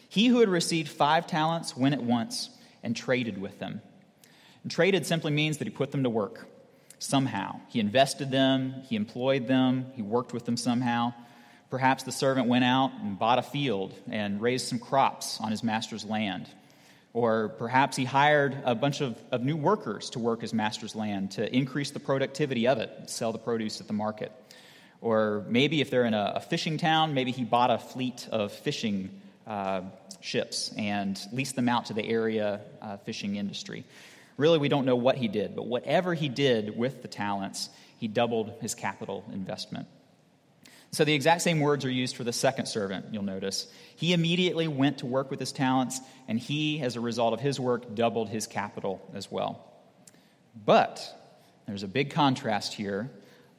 He 0.09 0.27
who 0.27 0.39
had 0.41 0.49
received 0.49 0.89
five 0.89 1.27
talents 1.27 1.77
went 1.77 1.95
at 1.95 2.03
once 2.03 2.49
and 2.83 2.95
traded 2.95 3.37
with 3.37 3.59
them. 3.59 3.81
And 4.63 4.71
traded 4.71 5.05
simply 5.05 5.31
means 5.31 5.57
that 5.57 5.67
he 5.67 5.71
put 5.71 5.91
them 5.91 6.03
to 6.03 6.09
work 6.09 6.47
somehow. 6.99 7.59
He 7.69 7.79
invested 7.79 8.29
them, 8.29 8.83
he 8.87 8.95
employed 8.95 9.47
them, 9.47 9.87
he 9.95 10.01
worked 10.01 10.33
with 10.33 10.45
them 10.45 10.57
somehow. 10.57 11.13
Perhaps 11.69 12.03
the 12.03 12.11
servant 12.11 12.47
went 12.47 12.65
out 12.65 12.91
and 13.01 13.17
bought 13.17 13.39
a 13.39 13.43
field 13.43 13.93
and 14.09 14.41
raised 14.41 14.67
some 14.67 14.77
crops 14.77 15.39
on 15.39 15.51
his 15.51 15.63
master's 15.63 16.03
land. 16.03 16.49
Or 17.13 17.49
perhaps 17.49 17.97
he 17.97 18.05
hired 18.05 18.57
a 18.63 18.73
bunch 18.73 19.01
of, 19.01 19.17
of 19.31 19.43
new 19.43 19.57
workers 19.57 20.11
to 20.11 20.19
work 20.19 20.41
his 20.41 20.53
master's 20.53 20.95
land 20.95 21.31
to 21.31 21.55
increase 21.55 21.91
the 21.91 21.99
productivity 21.99 22.67
of 22.67 22.77
it, 22.77 23.09
sell 23.09 23.33
the 23.33 23.37
produce 23.37 23.81
at 23.81 23.87
the 23.87 23.93
market. 23.93 24.31
Or 25.01 25.43
maybe 25.49 25.81
if 25.81 25.89
they're 25.89 26.05
in 26.05 26.13
a, 26.13 26.33
a 26.35 26.39
fishing 26.39 26.77
town, 26.77 27.13
maybe 27.13 27.31
he 27.31 27.43
bought 27.43 27.69
a 27.69 27.79
fleet 27.79 28.27
of 28.31 28.53
fishing 28.53 29.21
uh, 29.45 29.81
ships 30.21 30.71
and 30.77 31.19
leased 31.33 31.55
them 31.55 31.67
out 31.67 31.87
to 31.87 31.93
the 31.93 32.07
area 32.07 32.61
uh, 32.81 32.97
fishing 32.97 33.35
industry. 33.35 33.83
Really, 34.37 34.59
we 34.59 34.69
don't 34.69 34.85
know 34.85 34.95
what 34.95 35.17
he 35.17 35.27
did, 35.27 35.55
but 35.55 35.67
whatever 35.67 36.13
he 36.13 36.29
did 36.29 36.77
with 36.77 37.01
the 37.01 37.07
talents, 37.07 37.69
he 37.97 38.07
doubled 38.07 38.53
his 38.61 38.73
capital 38.73 39.25
investment. 39.33 39.87
So 40.93 41.05
the 41.05 41.13
exact 41.13 41.41
same 41.41 41.61
words 41.61 41.85
are 41.85 41.89
used 41.89 42.17
for 42.17 42.25
the 42.25 42.33
second 42.33 42.65
servant, 42.65 43.07
you'll 43.11 43.23
notice. 43.23 43.67
He 43.95 44.11
immediately 44.11 44.67
went 44.67 44.97
to 44.99 45.05
work 45.05 45.31
with 45.31 45.39
his 45.39 45.53
talents, 45.53 46.01
and 46.27 46.37
he, 46.37 46.81
as 46.81 46.97
a 46.97 46.99
result 46.99 47.33
of 47.33 47.39
his 47.39 47.59
work, 47.59 47.95
doubled 47.95 48.27
his 48.27 48.45
capital 48.45 49.01
as 49.13 49.31
well. 49.31 49.65
But, 50.65 51.01
there's 51.65 51.83
a 51.83 51.87
big 51.87 52.11
contrast 52.11 52.73
here, 52.73 53.09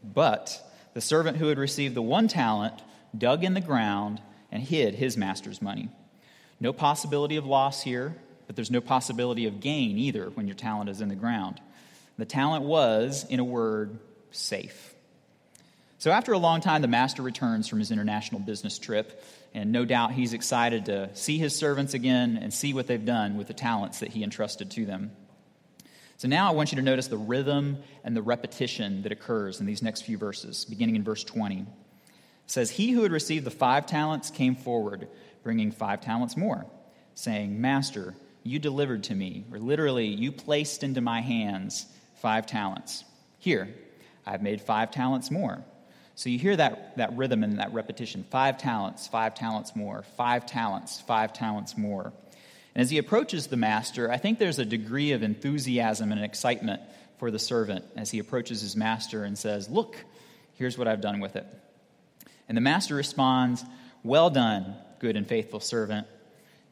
but 0.04 0.60
the 0.92 1.00
servant 1.00 1.38
who 1.38 1.46
had 1.48 1.58
received 1.58 1.94
the 1.94 2.02
one 2.02 2.28
talent 2.28 2.74
dug 3.16 3.44
in 3.44 3.54
the 3.54 3.60
ground 3.62 4.20
and 4.50 4.62
hid 4.62 4.94
his 4.94 5.16
master's 5.16 5.62
money. 5.62 5.88
No 6.60 6.74
possibility 6.74 7.36
of 7.36 7.46
loss 7.46 7.82
here, 7.82 8.14
but 8.46 8.56
there's 8.56 8.70
no 8.70 8.82
possibility 8.82 9.46
of 9.46 9.60
gain 9.60 9.96
either 9.96 10.26
when 10.30 10.46
your 10.46 10.56
talent 10.56 10.90
is 10.90 11.00
in 11.00 11.08
the 11.08 11.14
ground. 11.14 11.60
The 12.18 12.26
talent 12.26 12.64
was, 12.64 13.24
in 13.30 13.40
a 13.40 13.44
word, 13.44 13.98
safe. 14.32 14.91
So, 16.02 16.11
after 16.11 16.32
a 16.32 16.38
long 16.38 16.61
time, 16.61 16.82
the 16.82 16.88
master 16.88 17.23
returns 17.23 17.68
from 17.68 17.78
his 17.78 17.92
international 17.92 18.40
business 18.40 18.76
trip, 18.76 19.23
and 19.54 19.71
no 19.71 19.85
doubt 19.85 20.11
he's 20.11 20.32
excited 20.32 20.87
to 20.87 21.14
see 21.14 21.38
his 21.38 21.54
servants 21.54 21.94
again 21.94 22.40
and 22.42 22.52
see 22.52 22.75
what 22.75 22.88
they've 22.88 23.04
done 23.04 23.37
with 23.37 23.47
the 23.47 23.54
talents 23.54 24.00
that 24.00 24.09
he 24.09 24.25
entrusted 24.25 24.68
to 24.73 24.85
them. 24.85 25.12
So, 26.16 26.26
now 26.26 26.49
I 26.49 26.54
want 26.54 26.73
you 26.73 26.76
to 26.76 26.82
notice 26.82 27.06
the 27.06 27.16
rhythm 27.16 27.78
and 28.02 28.16
the 28.16 28.23
repetition 28.23 29.02
that 29.02 29.12
occurs 29.12 29.61
in 29.61 29.66
these 29.66 29.80
next 29.80 30.00
few 30.00 30.18
verses, 30.18 30.64
beginning 30.64 30.97
in 30.97 31.04
verse 31.04 31.23
20. 31.23 31.61
It 31.61 31.66
says, 32.47 32.68
He 32.73 32.90
who 32.90 33.04
had 33.04 33.12
received 33.12 33.47
the 33.47 33.52
five 33.52 33.87
talents 33.87 34.28
came 34.28 34.56
forward, 34.56 35.06
bringing 35.44 35.71
five 35.71 36.00
talents 36.00 36.37
more, 36.37 36.66
saying, 37.14 37.61
Master, 37.61 38.16
you 38.42 38.59
delivered 38.59 39.04
to 39.04 39.14
me, 39.14 39.44
or 39.52 39.61
literally, 39.61 40.09
you 40.09 40.32
placed 40.32 40.82
into 40.82 41.00
my 41.00 41.21
hands 41.21 41.87
five 42.16 42.47
talents. 42.47 43.04
Here, 43.38 43.73
I've 44.26 44.42
made 44.42 44.61
five 44.61 44.90
talents 44.90 45.30
more. 45.30 45.64
So 46.14 46.28
you 46.28 46.38
hear 46.38 46.57
that, 46.57 46.97
that 46.99 47.16
rhythm 47.16 47.42
and 47.42 47.59
that 47.59 47.73
repetition 47.73 48.25
five 48.31 48.59
talents, 48.59 49.07
five 49.07 49.35
talents 49.35 49.75
more, 49.75 50.04
five 50.16 50.47
talents, 50.47 51.00
five 51.00 51.33
talents 51.33 51.76
more. 51.76 52.12
And 52.75 52.83
as 52.83 52.90
he 52.90 52.99
approaches 52.99 53.49
the 53.49 53.57
master, 53.57 54.11
I 54.11 54.16
think 54.19 54.38
there's 54.38 54.59
a 54.59 54.64
degree 54.64 55.12
of 55.12 55.23
enthusiasm 55.23 56.12
and 56.12 56.23
excitement 56.23 56.81
for 57.19 57.31
the 57.31 57.38
servant 57.38 57.85
as 57.97 58.11
he 58.11 58.19
approaches 58.19 58.61
his 58.61 58.76
master 58.76 59.25
and 59.25 59.38
says, 59.38 59.69
Look, 59.69 59.97
here's 60.54 60.76
what 60.76 60.88
I've 60.88 61.00
done 61.00 61.21
with 61.21 61.37
it. 61.37 61.47
And 62.49 62.57
the 62.57 62.62
master 62.62 62.95
responds, 62.95 63.64
Well 64.02 64.31
done, 64.31 64.75
good 64.99 65.16
and 65.16 65.26
faithful 65.26 65.61
servant. 65.61 66.07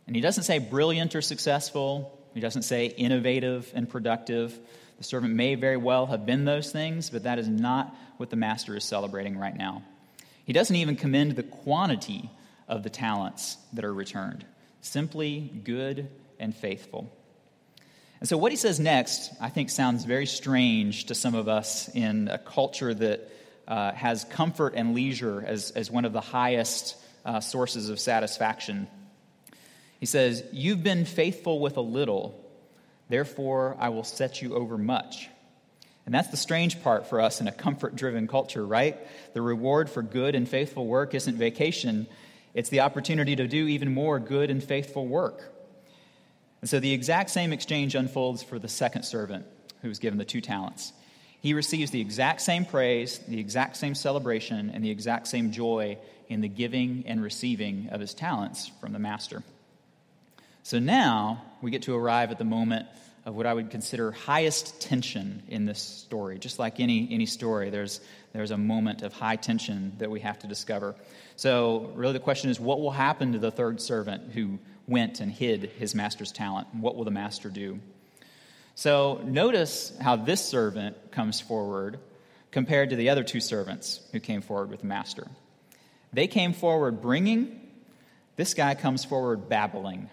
And 0.06 0.16
he 0.16 0.22
doesn't 0.22 0.44
say 0.44 0.58
brilliant 0.58 1.14
or 1.14 1.22
successful, 1.22 2.18
he 2.34 2.40
doesn't 2.40 2.62
say 2.62 2.86
innovative 2.86 3.70
and 3.74 3.88
productive. 3.88 4.58
The 5.00 5.04
servant 5.04 5.34
may 5.34 5.54
very 5.54 5.78
well 5.78 6.04
have 6.04 6.26
been 6.26 6.44
those 6.44 6.70
things, 6.70 7.08
but 7.08 7.22
that 7.22 7.38
is 7.38 7.48
not 7.48 7.96
what 8.18 8.28
the 8.28 8.36
master 8.36 8.76
is 8.76 8.84
celebrating 8.84 9.38
right 9.38 9.56
now. 9.56 9.82
He 10.44 10.52
doesn't 10.52 10.76
even 10.76 10.94
commend 10.94 11.36
the 11.36 11.42
quantity 11.42 12.28
of 12.68 12.82
the 12.82 12.90
talents 12.90 13.56
that 13.72 13.82
are 13.82 13.94
returned, 13.94 14.44
simply 14.82 15.40
good 15.64 16.10
and 16.38 16.54
faithful. 16.54 17.10
And 18.20 18.28
so, 18.28 18.36
what 18.36 18.52
he 18.52 18.56
says 18.56 18.78
next, 18.78 19.32
I 19.40 19.48
think, 19.48 19.70
sounds 19.70 20.04
very 20.04 20.26
strange 20.26 21.06
to 21.06 21.14
some 21.14 21.34
of 21.34 21.48
us 21.48 21.88
in 21.94 22.28
a 22.28 22.36
culture 22.36 22.92
that 22.92 23.32
uh, 23.66 23.92
has 23.92 24.24
comfort 24.24 24.74
and 24.76 24.94
leisure 24.94 25.42
as, 25.46 25.70
as 25.70 25.90
one 25.90 26.04
of 26.04 26.12
the 26.12 26.20
highest 26.20 26.94
uh, 27.24 27.40
sources 27.40 27.88
of 27.88 27.98
satisfaction. 27.98 28.86
He 29.98 30.04
says, 30.04 30.44
You've 30.52 30.82
been 30.82 31.06
faithful 31.06 31.58
with 31.58 31.78
a 31.78 31.80
little 31.80 32.38
Therefore, 33.10 33.76
I 33.78 33.88
will 33.88 34.04
set 34.04 34.40
you 34.40 34.54
over 34.54 34.78
much. 34.78 35.28
And 36.06 36.14
that's 36.14 36.28
the 36.28 36.36
strange 36.36 36.80
part 36.82 37.08
for 37.08 37.20
us 37.20 37.40
in 37.40 37.48
a 37.48 37.52
comfort 37.52 37.96
driven 37.96 38.28
culture, 38.28 38.64
right? 38.64 38.96
The 39.34 39.42
reward 39.42 39.90
for 39.90 40.00
good 40.00 40.34
and 40.34 40.48
faithful 40.48 40.86
work 40.86 41.14
isn't 41.14 41.36
vacation, 41.36 42.06
it's 42.54 42.70
the 42.70 42.80
opportunity 42.80 43.36
to 43.36 43.46
do 43.46 43.66
even 43.66 43.92
more 43.92 44.18
good 44.18 44.50
and 44.50 44.62
faithful 44.62 45.06
work. 45.06 45.52
And 46.60 46.70
so 46.70 46.78
the 46.78 46.92
exact 46.92 47.30
same 47.30 47.52
exchange 47.52 47.94
unfolds 47.94 48.42
for 48.42 48.58
the 48.58 48.68
second 48.68 49.02
servant 49.02 49.44
who 49.82 49.88
was 49.88 49.98
given 49.98 50.18
the 50.18 50.24
two 50.24 50.40
talents. 50.40 50.92
He 51.40 51.54
receives 51.54 51.90
the 51.90 52.00
exact 52.00 52.40
same 52.42 52.64
praise, 52.64 53.18
the 53.18 53.40
exact 53.40 53.76
same 53.76 53.94
celebration, 53.94 54.70
and 54.70 54.84
the 54.84 54.90
exact 54.90 55.26
same 55.26 55.52
joy 55.52 55.98
in 56.28 56.42
the 56.42 56.48
giving 56.48 57.04
and 57.06 57.22
receiving 57.22 57.88
of 57.90 58.00
his 58.00 58.14
talents 58.14 58.70
from 58.80 58.92
the 58.92 58.98
master. 58.98 59.42
So 60.70 60.78
now 60.78 61.42
we 61.62 61.72
get 61.72 61.82
to 61.82 61.96
arrive 61.96 62.30
at 62.30 62.38
the 62.38 62.44
moment 62.44 62.86
of 63.24 63.34
what 63.34 63.44
I 63.44 63.52
would 63.52 63.70
consider 63.70 64.12
highest 64.12 64.80
tension 64.80 65.42
in 65.48 65.66
this 65.66 65.80
story. 65.80 66.38
Just 66.38 66.60
like 66.60 66.78
any, 66.78 67.08
any 67.10 67.26
story, 67.26 67.70
there's, 67.70 68.00
there's 68.32 68.52
a 68.52 68.56
moment 68.56 69.02
of 69.02 69.12
high 69.12 69.34
tension 69.34 69.94
that 69.98 70.12
we 70.12 70.20
have 70.20 70.38
to 70.38 70.46
discover. 70.46 70.94
So, 71.34 71.90
really, 71.96 72.12
the 72.12 72.20
question 72.20 72.50
is 72.50 72.60
what 72.60 72.80
will 72.80 72.92
happen 72.92 73.32
to 73.32 73.40
the 73.40 73.50
third 73.50 73.80
servant 73.80 74.30
who 74.30 74.60
went 74.86 75.18
and 75.18 75.32
hid 75.32 75.72
his 75.76 75.96
master's 75.96 76.30
talent? 76.30 76.68
What 76.72 76.94
will 76.94 77.04
the 77.04 77.10
master 77.10 77.48
do? 77.48 77.80
So, 78.76 79.20
notice 79.24 79.92
how 80.00 80.14
this 80.14 80.40
servant 80.40 81.10
comes 81.10 81.40
forward 81.40 81.98
compared 82.52 82.90
to 82.90 82.96
the 82.96 83.08
other 83.08 83.24
two 83.24 83.40
servants 83.40 83.98
who 84.12 84.20
came 84.20 84.40
forward 84.40 84.70
with 84.70 84.82
the 84.82 84.86
master. 84.86 85.26
They 86.12 86.28
came 86.28 86.52
forward 86.52 87.02
bringing, 87.02 87.60
this 88.36 88.54
guy 88.54 88.76
comes 88.76 89.04
forward 89.04 89.48
babbling. 89.48 90.10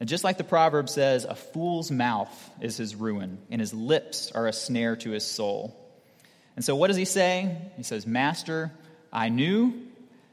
And 0.00 0.08
just 0.08 0.22
like 0.24 0.38
the 0.38 0.44
proverb 0.44 0.88
says, 0.88 1.24
a 1.24 1.34
fool's 1.34 1.90
mouth 1.90 2.50
is 2.60 2.76
his 2.76 2.94
ruin, 2.94 3.38
and 3.50 3.60
his 3.60 3.74
lips 3.74 4.30
are 4.32 4.46
a 4.46 4.52
snare 4.52 4.96
to 4.96 5.10
his 5.10 5.24
soul. 5.24 5.76
And 6.54 6.64
so, 6.64 6.76
what 6.76 6.88
does 6.88 6.96
he 6.96 7.04
say? 7.04 7.56
He 7.76 7.82
says, 7.82 8.06
Master, 8.06 8.72
I 9.12 9.28
knew, 9.28 9.74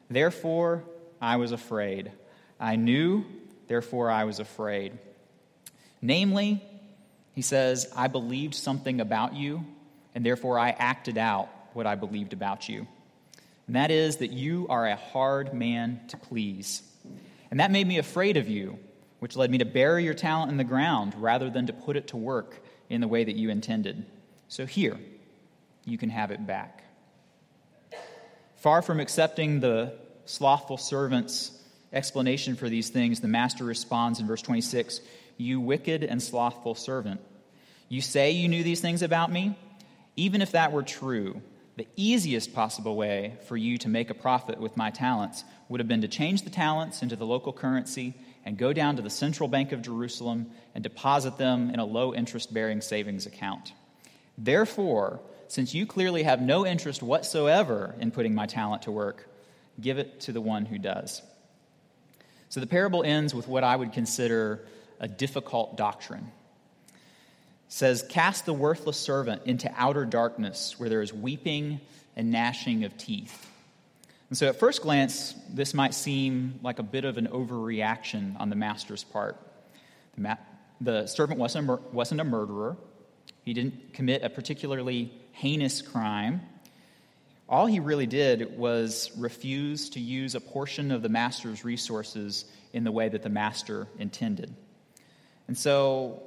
therefore 0.10 0.84
I 1.20 1.38
was 1.38 1.52
afraid. 1.52 2.12
I 2.60 2.76
knew, 2.76 3.26
therefore 3.68 4.12
I 4.12 4.26
was 4.26 4.40
afraid. 4.40 4.98
Namely, 6.02 6.64
he 7.34 7.42
says, 7.42 7.92
I 7.96 8.08
believed 8.08 8.54
something 8.54 9.02
about 9.02 9.36
you, 9.36 9.66
and 10.14 10.26
therefore 10.26 10.60
I 10.60 10.70
acted 10.70 11.18
out 11.18 11.50
what 11.74 11.88
I 11.88 11.96
believed 11.96 12.34
about 12.34 12.70
you. 12.70 12.88
And 13.68 13.76
that 13.76 13.90
is 13.90 14.18
that 14.18 14.32
you 14.32 14.68
are 14.70 14.86
a 14.88 14.96
hard 14.96 15.54
man 15.54 16.02
to 16.10 16.18
please. 16.18 16.84
And 17.50 17.60
that 17.60 17.72
made 17.72 17.88
me 17.88 17.98
afraid 17.98 18.38
of 18.38 18.48
you 18.48 18.78
which 19.20 19.36
led 19.36 19.50
me 19.50 19.58
to 19.60 19.66
bury 19.66 20.04
your 20.04 20.14
talent 20.14 20.52
in 20.52 20.58
the 20.58 20.64
ground 20.64 21.14
rather 21.18 21.50
than 21.50 21.68
to 21.68 21.74
put 21.74 21.96
it 21.96 22.08
to 22.08 22.18
work 22.18 22.62
in 22.90 23.02
the 23.02 23.08
way 23.08 23.24
that 23.24 23.36
you 23.36 23.50
intended. 23.50 24.06
So 24.48 24.66
here, 24.66 25.00
you 25.86 25.98
can 25.98 26.10
have 26.10 26.32
it 26.32 26.46
back. 26.46 26.84
Far 28.58 28.82
from 28.82 29.00
accepting 29.00 29.60
the 29.60 29.94
slothful 30.26 30.78
servant's 30.78 31.52
explanation 31.94 32.56
for 32.56 32.68
these 32.68 32.90
things, 32.90 33.20
the 33.20 33.28
master 33.28 33.64
responds 33.64 34.20
in 34.20 34.28
verse 34.28 34.42
26 34.42 35.02
You 35.38 35.60
wicked 35.60 36.04
and 36.04 36.22
slothful 36.22 36.76
servant, 36.76 37.22
you 37.90 38.02
say 38.02 38.32
you 38.32 38.48
knew 38.48 38.64
these 38.64 38.82
things 38.82 39.02
about 39.02 39.32
me? 39.32 39.58
Even 40.16 40.42
if 40.42 40.52
that 40.52 40.72
were 40.72 40.84
true, 40.84 41.42
the 41.78 41.88
easiest 41.96 42.54
possible 42.54 42.96
way 42.96 43.38
for 43.48 43.58
you 43.58 43.78
to 43.80 43.90
make 43.90 44.10
a 44.10 44.14
profit 44.14 44.60
with 44.60 44.78
my 44.78 44.90
talents 44.90 45.44
would 45.70 45.80
have 45.80 45.88
been 45.88 46.02
to 46.02 46.08
change 46.08 46.44
the 46.44 46.50
talents 46.50 47.02
into 47.02 47.16
the 47.16 47.26
local 47.26 47.52
currency 47.52 48.14
and 48.46 48.58
go 48.58 48.72
down 48.72 48.96
to 48.96 49.02
the 49.02 49.10
central 49.10 49.50
bank 49.50 49.72
of 49.72 49.82
Jerusalem 49.82 50.52
and 50.76 50.84
deposit 50.84 51.38
them 51.38 51.72
in 51.72 51.80
a 51.80 51.86
low 51.86 52.14
interest 52.14 52.54
bearing 52.54 52.80
savings 52.80 53.26
account. 53.26 53.74
Therefore, 54.38 55.20
since 55.48 55.74
you 55.74 55.86
clearly 55.86 56.24
have 56.24 56.42
no 56.42 56.66
interest 56.66 57.02
whatsoever 57.02 57.96
in 58.00 58.12
putting 58.12 58.36
my 58.36 58.46
talent 58.46 58.84
to 58.84 58.92
work, 58.92 59.28
give 59.80 59.98
it 59.98 60.22
to 60.22 60.32
the 60.32 60.42
one 60.42 60.66
who 60.66 60.78
does. 60.78 61.22
So 62.50 62.60
the 62.60 62.68
parable 62.68 63.04
ends 63.04 63.34
with 63.34 63.48
what 63.48 63.64
I 63.64 63.76
would 63.76 63.94
consider 63.94 64.66
a 65.00 65.08
difficult 65.08 65.76
doctrine. 65.76 66.32
It 66.88 66.94
says, 67.68 68.06
Cast 68.08 68.46
the 68.46 68.54
worthless 68.54 68.98
servant 68.98 69.42
into 69.46 69.72
outer 69.76 70.06
darkness 70.06 70.80
where 70.80 70.90
there 70.90 71.02
is 71.02 71.12
weeping 71.12 71.82
and 72.16 72.32
gnashing 72.32 72.84
of 72.84 72.98
teeth. 72.98 73.50
And 74.30 74.38
so, 74.38 74.48
at 74.48 74.60
first 74.60 74.82
glance, 74.82 75.36
this 75.50 75.74
might 75.74 75.94
seem 75.94 76.60
like 76.64 76.80
a 76.80 76.84
bit 76.84 77.06
of 77.06 77.18
an 77.18 77.28
overreaction 77.28 78.40
on 78.40 78.50
the 78.50 78.56
master's 78.56 79.04
part. 79.04 79.38
The, 80.16 80.22
ma- 80.22 80.36
the 80.82 81.06
servant 81.06 81.40
wasn't 81.40 81.66
a, 81.66 81.68
mur- 81.68 81.82
wasn't 81.92 82.22
a 82.22 82.24
murderer, 82.24 82.76
he 83.44 83.54
didn't 83.54 83.94
commit 83.94 84.24
a 84.24 84.30
particularly 84.30 85.14
heinous 85.32 85.82
crime. 85.84 86.42
All 87.48 87.68
he 87.68 87.80
really 87.80 88.08
did 88.08 88.58
was 88.58 89.12
refuse 89.16 89.92
to 89.92 90.00
use 90.00 90.34
a 90.34 90.42
portion 90.42 90.92
of 90.92 91.04
the 91.04 91.10
master's 91.10 91.64
resources 91.64 92.46
in 92.74 92.84
the 92.84 92.92
way 92.92 93.08
that 93.08 93.22
the 93.22 93.30
master 93.30 93.88
intended. 94.00 94.56
And 95.48 95.56
so, 95.56 96.24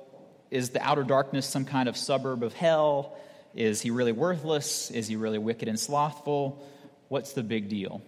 is 0.52 0.70
the 0.70 0.80
outer 0.80 1.02
darkness 1.02 1.46
some 1.46 1.64
kind 1.64 1.88
of 1.88 1.96
suburb 1.96 2.44
of 2.44 2.52
hell? 2.52 3.18
Is 3.54 3.80
he 3.80 3.90
really 3.90 4.12
worthless? 4.12 4.92
Is 4.92 5.08
he 5.08 5.16
really 5.16 5.38
wicked 5.38 5.66
and 5.66 5.78
slothful? 5.78 6.64
What's 7.08 7.32
the 7.32 7.42
big 7.42 7.68
deal? 7.68 8.02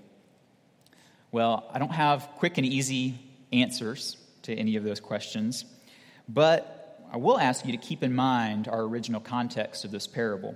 Well, 1.32 1.68
I 1.72 1.78
don't 1.78 1.92
have 1.92 2.28
quick 2.36 2.58
and 2.58 2.66
easy 2.66 3.18
answers 3.52 4.16
to 4.42 4.54
any 4.54 4.76
of 4.76 4.84
those 4.84 5.00
questions, 5.00 5.64
but 6.28 6.98
I 7.12 7.16
will 7.16 7.38
ask 7.38 7.64
you 7.64 7.72
to 7.72 7.78
keep 7.78 8.02
in 8.02 8.14
mind 8.14 8.68
our 8.68 8.80
original 8.80 9.20
context 9.20 9.84
of 9.84 9.90
this 9.90 10.06
parable. 10.06 10.54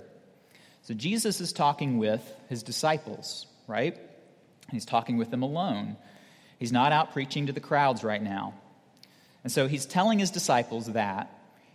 So, 0.83 0.93
Jesus 0.93 1.41
is 1.41 1.53
talking 1.53 1.97
with 1.97 2.21
his 2.47 2.61
disciples, 2.61 3.47
right? 3.67 3.97
He's 4.71 4.85
talking 4.85 5.17
with 5.17 5.31
them 5.31 5.41
alone. 5.41 5.97
He's 6.59 6.71
not 6.71 6.91
out 6.91 7.13
preaching 7.13 7.47
to 7.47 7.53
the 7.53 7.59
crowds 7.59 8.03
right 8.03 8.21
now. 8.21 8.53
And 9.43 9.51
so, 9.51 9.67
he's 9.67 9.85
telling 9.85 10.19
his 10.19 10.29
disciples 10.29 10.87
that 10.93 11.31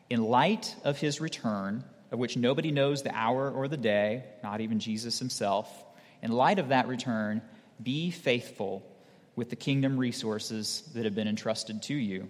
in 0.08 0.22
light 0.22 0.74
of 0.84 0.98
his 0.98 1.20
return, 1.20 1.84
of 2.12 2.18
which 2.18 2.36
nobody 2.36 2.70
knows 2.70 3.02
the 3.02 3.14
hour 3.14 3.50
or 3.50 3.66
the 3.66 3.76
day, 3.76 4.24
not 4.42 4.60
even 4.60 4.78
Jesus 4.78 5.18
himself, 5.18 5.68
in 6.22 6.32
light 6.32 6.58
of 6.58 6.68
that 6.68 6.88
return, 6.88 7.42
be 7.82 8.10
faithful 8.10 8.82
with 9.36 9.50
the 9.50 9.56
kingdom 9.56 9.96
resources 9.96 10.82
that 10.94 11.04
have 11.04 11.14
been 11.14 11.28
entrusted 11.28 11.82
to 11.84 11.94
you. 11.94 12.28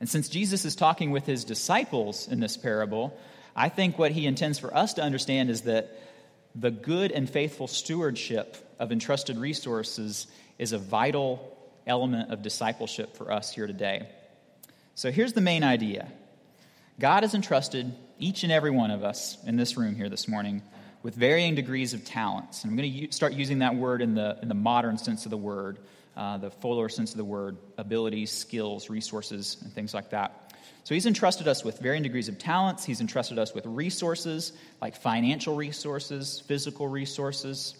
And 0.00 0.08
since 0.08 0.28
Jesus 0.28 0.64
is 0.64 0.76
talking 0.76 1.10
with 1.10 1.26
his 1.26 1.44
disciples 1.44 2.28
in 2.28 2.40
this 2.40 2.56
parable, 2.56 3.18
I 3.54 3.68
think 3.68 3.98
what 3.98 4.12
he 4.12 4.26
intends 4.26 4.58
for 4.58 4.74
us 4.74 4.94
to 4.94 5.02
understand 5.02 5.50
is 5.50 5.62
that 5.62 5.98
the 6.54 6.70
good 6.70 7.12
and 7.12 7.28
faithful 7.28 7.66
stewardship 7.66 8.56
of 8.78 8.92
entrusted 8.92 9.36
resources 9.36 10.26
is 10.58 10.72
a 10.72 10.78
vital 10.78 11.56
element 11.86 12.32
of 12.32 12.42
discipleship 12.42 13.16
for 13.16 13.32
us 13.32 13.52
here 13.52 13.66
today. 13.66 14.08
So 14.94 15.10
here's 15.10 15.32
the 15.32 15.40
main 15.40 15.64
idea 15.64 16.10
God 16.98 17.22
has 17.22 17.34
entrusted 17.34 17.92
each 18.18 18.42
and 18.42 18.52
every 18.52 18.70
one 18.70 18.90
of 18.90 19.04
us 19.04 19.38
in 19.46 19.56
this 19.56 19.76
room 19.76 19.94
here 19.94 20.08
this 20.08 20.26
morning 20.26 20.62
with 21.02 21.14
varying 21.14 21.54
degrees 21.54 21.94
of 21.94 22.04
talents. 22.04 22.62
And 22.62 22.70
I'm 22.70 22.76
going 22.76 22.90
to 22.90 22.98
u- 22.98 23.12
start 23.12 23.32
using 23.32 23.60
that 23.60 23.74
word 23.74 24.02
in 24.02 24.14
the, 24.14 24.38
in 24.42 24.48
the 24.48 24.54
modern 24.54 24.98
sense 24.98 25.24
of 25.24 25.30
the 25.30 25.36
word, 25.36 25.78
uh, 26.16 26.38
the 26.38 26.50
fuller 26.50 26.88
sense 26.88 27.12
of 27.12 27.16
the 27.16 27.24
word 27.24 27.56
abilities, 27.76 28.30
skills, 28.30 28.90
resources, 28.90 29.56
and 29.62 29.72
things 29.72 29.94
like 29.94 30.10
that. 30.10 30.54
So 30.84 30.94
he's 30.94 31.06
entrusted 31.06 31.46
us 31.46 31.64
with 31.64 31.78
varying 31.80 32.02
degrees 32.02 32.28
of 32.28 32.38
talents. 32.38 32.84
He's 32.84 33.00
entrusted 33.00 33.38
us 33.38 33.54
with 33.54 33.66
resources 33.66 34.52
like 34.80 34.96
financial 34.96 35.54
resources, 35.54 36.42
physical 36.46 36.88
resources, 36.88 37.74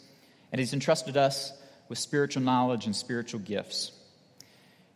and 0.53 0.59
he's 0.61 0.75
entrusted 0.75 1.17
us 1.17 1.53
with 1.89 1.99
spiritual 1.99 2.43
knowledge 2.43 2.85
and 2.85 2.95
spiritual 2.95 3.41
gifts. 3.41 3.93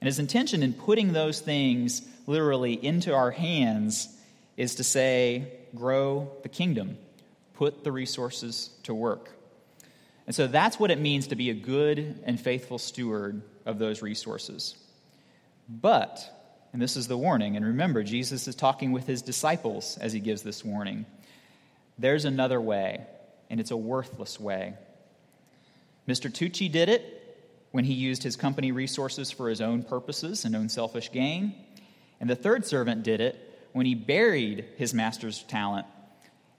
And 0.00 0.06
his 0.06 0.18
intention 0.18 0.62
in 0.62 0.74
putting 0.74 1.12
those 1.12 1.40
things 1.40 2.02
literally 2.26 2.74
into 2.74 3.14
our 3.14 3.30
hands 3.30 4.14
is 4.56 4.74
to 4.74 4.84
say, 4.84 5.46
grow 5.74 6.30
the 6.42 6.48
kingdom, 6.48 6.98
put 7.54 7.84
the 7.84 7.92
resources 7.92 8.70
to 8.84 8.94
work. 8.94 9.30
And 10.26 10.34
so 10.34 10.46
that's 10.46 10.78
what 10.78 10.90
it 10.90 11.00
means 11.00 11.28
to 11.28 11.36
be 11.36 11.50
a 11.50 11.54
good 11.54 12.22
and 12.24 12.40
faithful 12.40 12.78
steward 12.78 13.42
of 13.66 13.78
those 13.78 14.02
resources. 14.02 14.76
But, 15.68 16.20
and 16.72 16.80
this 16.80 16.96
is 16.96 17.08
the 17.08 17.16
warning, 17.16 17.56
and 17.56 17.64
remember, 17.64 18.02
Jesus 18.02 18.46
is 18.48 18.54
talking 18.54 18.92
with 18.92 19.06
his 19.06 19.22
disciples 19.22 19.98
as 20.00 20.12
he 20.12 20.20
gives 20.20 20.42
this 20.42 20.64
warning. 20.64 21.06
There's 21.98 22.24
another 22.24 22.60
way, 22.60 23.06
and 23.50 23.60
it's 23.60 23.70
a 23.70 23.76
worthless 23.76 24.38
way. 24.38 24.74
Mr. 26.08 26.30
Tucci 26.30 26.70
did 26.70 26.88
it 26.88 27.18
when 27.70 27.84
he 27.84 27.94
used 27.94 28.22
his 28.22 28.36
company 28.36 28.72
resources 28.72 29.30
for 29.30 29.48
his 29.48 29.60
own 29.60 29.82
purposes 29.82 30.44
and 30.44 30.54
own 30.54 30.68
selfish 30.68 31.10
gain. 31.12 31.54
And 32.20 32.28
the 32.28 32.36
third 32.36 32.66
servant 32.66 33.02
did 33.02 33.20
it 33.20 33.38
when 33.72 33.86
he 33.86 33.94
buried 33.94 34.66
his 34.76 34.92
master's 34.92 35.42
talent 35.44 35.86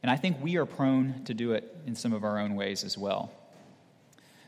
and 0.03 0.11
I 0.11 0.17
think 0.17 0.37
we 0.43 0.57
are 0.57 0.65
prone 0.65 1.23
to 1.25 1.33
do 1.33 1.53
it 1.53 1.75
in 1.87 1.95
some 1.95 2.13
of 2.13 2.23
our 2.23 2.37
own 2.37 2.55
ways 2.55 2.83
as 2.83 2.97
well. 2.97 3.31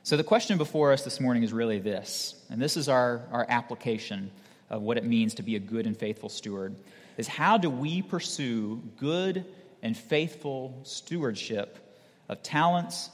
So 0.04 0.18
the 0.18 0.24
question 0.24 0.60
before 0.60 0.92
us 0.92 1.04
this 1.04 1.20
morning 1.20 1.42
is 1.42 1.52
really 1.52 1.80
this, 1.80 2.36
and 2.52 2.62
this 2.62 2.78
is 2.78 2.90
our, 2.90 3.24
our 3.32 3.46
application 3.50 4.30
of 4.70 4.84
what 4.84 4.98
it 4.98 5.06
means 5.06 5.36
to 5.36 5.44
be 5.44 5.56
a 5.56 5.60
good 5.60 5.88
and 5.88 5.98
faithful 5.98 6.30
steward, 6.30 6.76
is 7.18 7.28
how 7.28 7.58
do 7.58 7.70
we 7.70 8.02
pursue 8.02 8.84
good 8.98 9.46
and 9.82 9.98
faithful 9.98 10.80
stewardship 10.84 11.80
of 12.28 12.44
talents, 12.44 13.10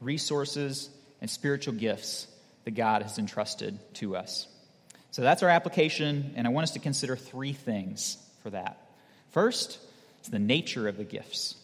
resources, 0.00 0.88
and 1.20 1.30
spiritual 1.30 1.74
gifts 1.74 2.26
that 2.64 2.72
God 2.72 3.02
has 3.02 3.18
entrusted 3.18 3.78
to 3.96 4.16
us? 4.16 4.48
So 5.10 5.22
that's 5.22 5.42
our 5.42 5.50
application, 5.50 6.32
and 6.34 6.46
I 6.46 6.50
want 6.50 6.64
us 6.64 6.72
to 6.72 6.80
consider 6.80 7.14
three 7.14 7.52
things 7.52 8.16
for 8.42 8.50
that. 8.50 8.80
First, 9.30 9.78
it's 10.18 10.30
the 10.30 10.38
nature 10.38 10.88
of 10.88 10.96
the 10.96 11.04
gifts. 11.04 11.56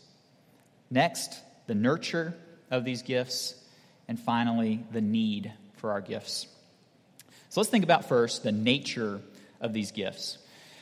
Next, 0.90 1.38
the 1.66 1.74
nurture 1.74 2.34
of 2.70 2.84
these 2.84 3.02
gifts. 3.02 3.54
And 4.08 4.18
finally, 4.18 4.84
the 4.90 5.00
need 5.00 5.52
for 5.76 5.92
our 5.92 6.00
gifts. 6.00 6.46
So 7.48 7.60
let's 7.60 7.70
think 7.70 7.84
about 7.84 8.08
first 8.08 8.42
the 8.42 8.52
nature 8.52 9.20
of 9.60 9.72
these 9.72 9.92
gifts. 9.92 10.38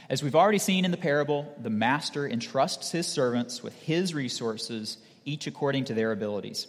As 0.08 0.22
we've 0.22 0.34
already 0.34 0.58
seen 0.58 0.86
in 0.86 0.90
the 0.90 0.96
parable, 0.96 1.54
the 1.60 1.70
master 1.70 2.26
entrusts 2.26 2.90
his 2.90 3.06
servants 3.06 3.62
with 3.62 3.74
his 3.82 4.14
resources, 4.14 4.96
each 5.26 5.46
according 5.46 5.84
to 5.86 5.94
their 5.94 6.12
abilities. 6.12 6.66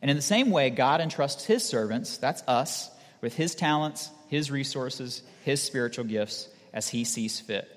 And 0.00 0.10
in 0.10 0.16
the 0.16 0.22
same 0.22 0.50
way, 0.50 0.70
God 0.70 1.00
entrusts 1.00 1.44
his 1.44 1.64
servants, 1.64 2.18
that's 2.18 2.42
us, 2.46 2.88
with 3.20 3.34
his 3.34 3.56
talents, 3.56 4.10
his 4.28 4.50
resources, 4.50 5.22
his 5.44 5.60
spiritual 5.60 6.04
gifts 6.04 6.48
as 6.72 6.88
he 6.88 7.02
sees 7.04 7.40
fit. 7.40 7.68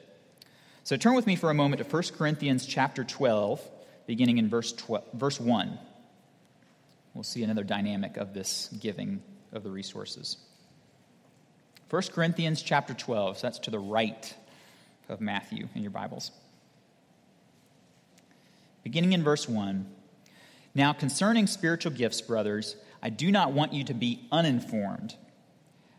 So 0.84 0.96
turn 0.98 1.16
with 1.16 1.26
me 1.26 1.36
for 1.36 1.50
a 1.50 1.56
moment 1.56 1.82
to 1.82 1.90
1 1.90 2.04
Corinthians 2.16 2.66
chapter 2.66 3.04
12 3.04 3.68
beginning 4.10 4.40
in 4.40 4.50
verse, 4.50 4.72
12, 4.74 5.04
verse 5.14 5.40
1. 5.40 5.78
We'll 7.14 7.24
see 7.24 7.44
another 7.44 7.64
dynamic 7.64 8.18
of 8.18 8.34
this 8.34 8.68
giving 8.80 9.22
of 9.52 9.62
the 9.62 9.70
resources. 9.70 10.38
1 11.92 12.02
Corinthians 12.12 12.64
chapter 12.64 12.96
12, 12.96 13.38
so 13.38 13.46
that's 13.46 13.60
to 13.60 13.70
the 13.70 13.78
right 13.78 14.34
of 15.10 15.22
Matthew 15.22 15.68
in 15.76 15.84
your 15.84 15.92
Bibles. 15.92 16.32
Beginning 18.82 19.14
in 19.14 19.24
verse 19.24 19.48
1. 19.48 19.86
Now, 20.74 20.92
concerning 20.92 21.46
spiritual 21.46 21.92
gifts, 21.92 22.20
brothers, 22.20 22.78
I 23.04 23.12
do 23.12 23.30
not 23.30 23.52
want 23.52 23.74
you 23.74 23.84
to 23.84 23.94
be 23.94 24.28
uninformed. 24.32 25.14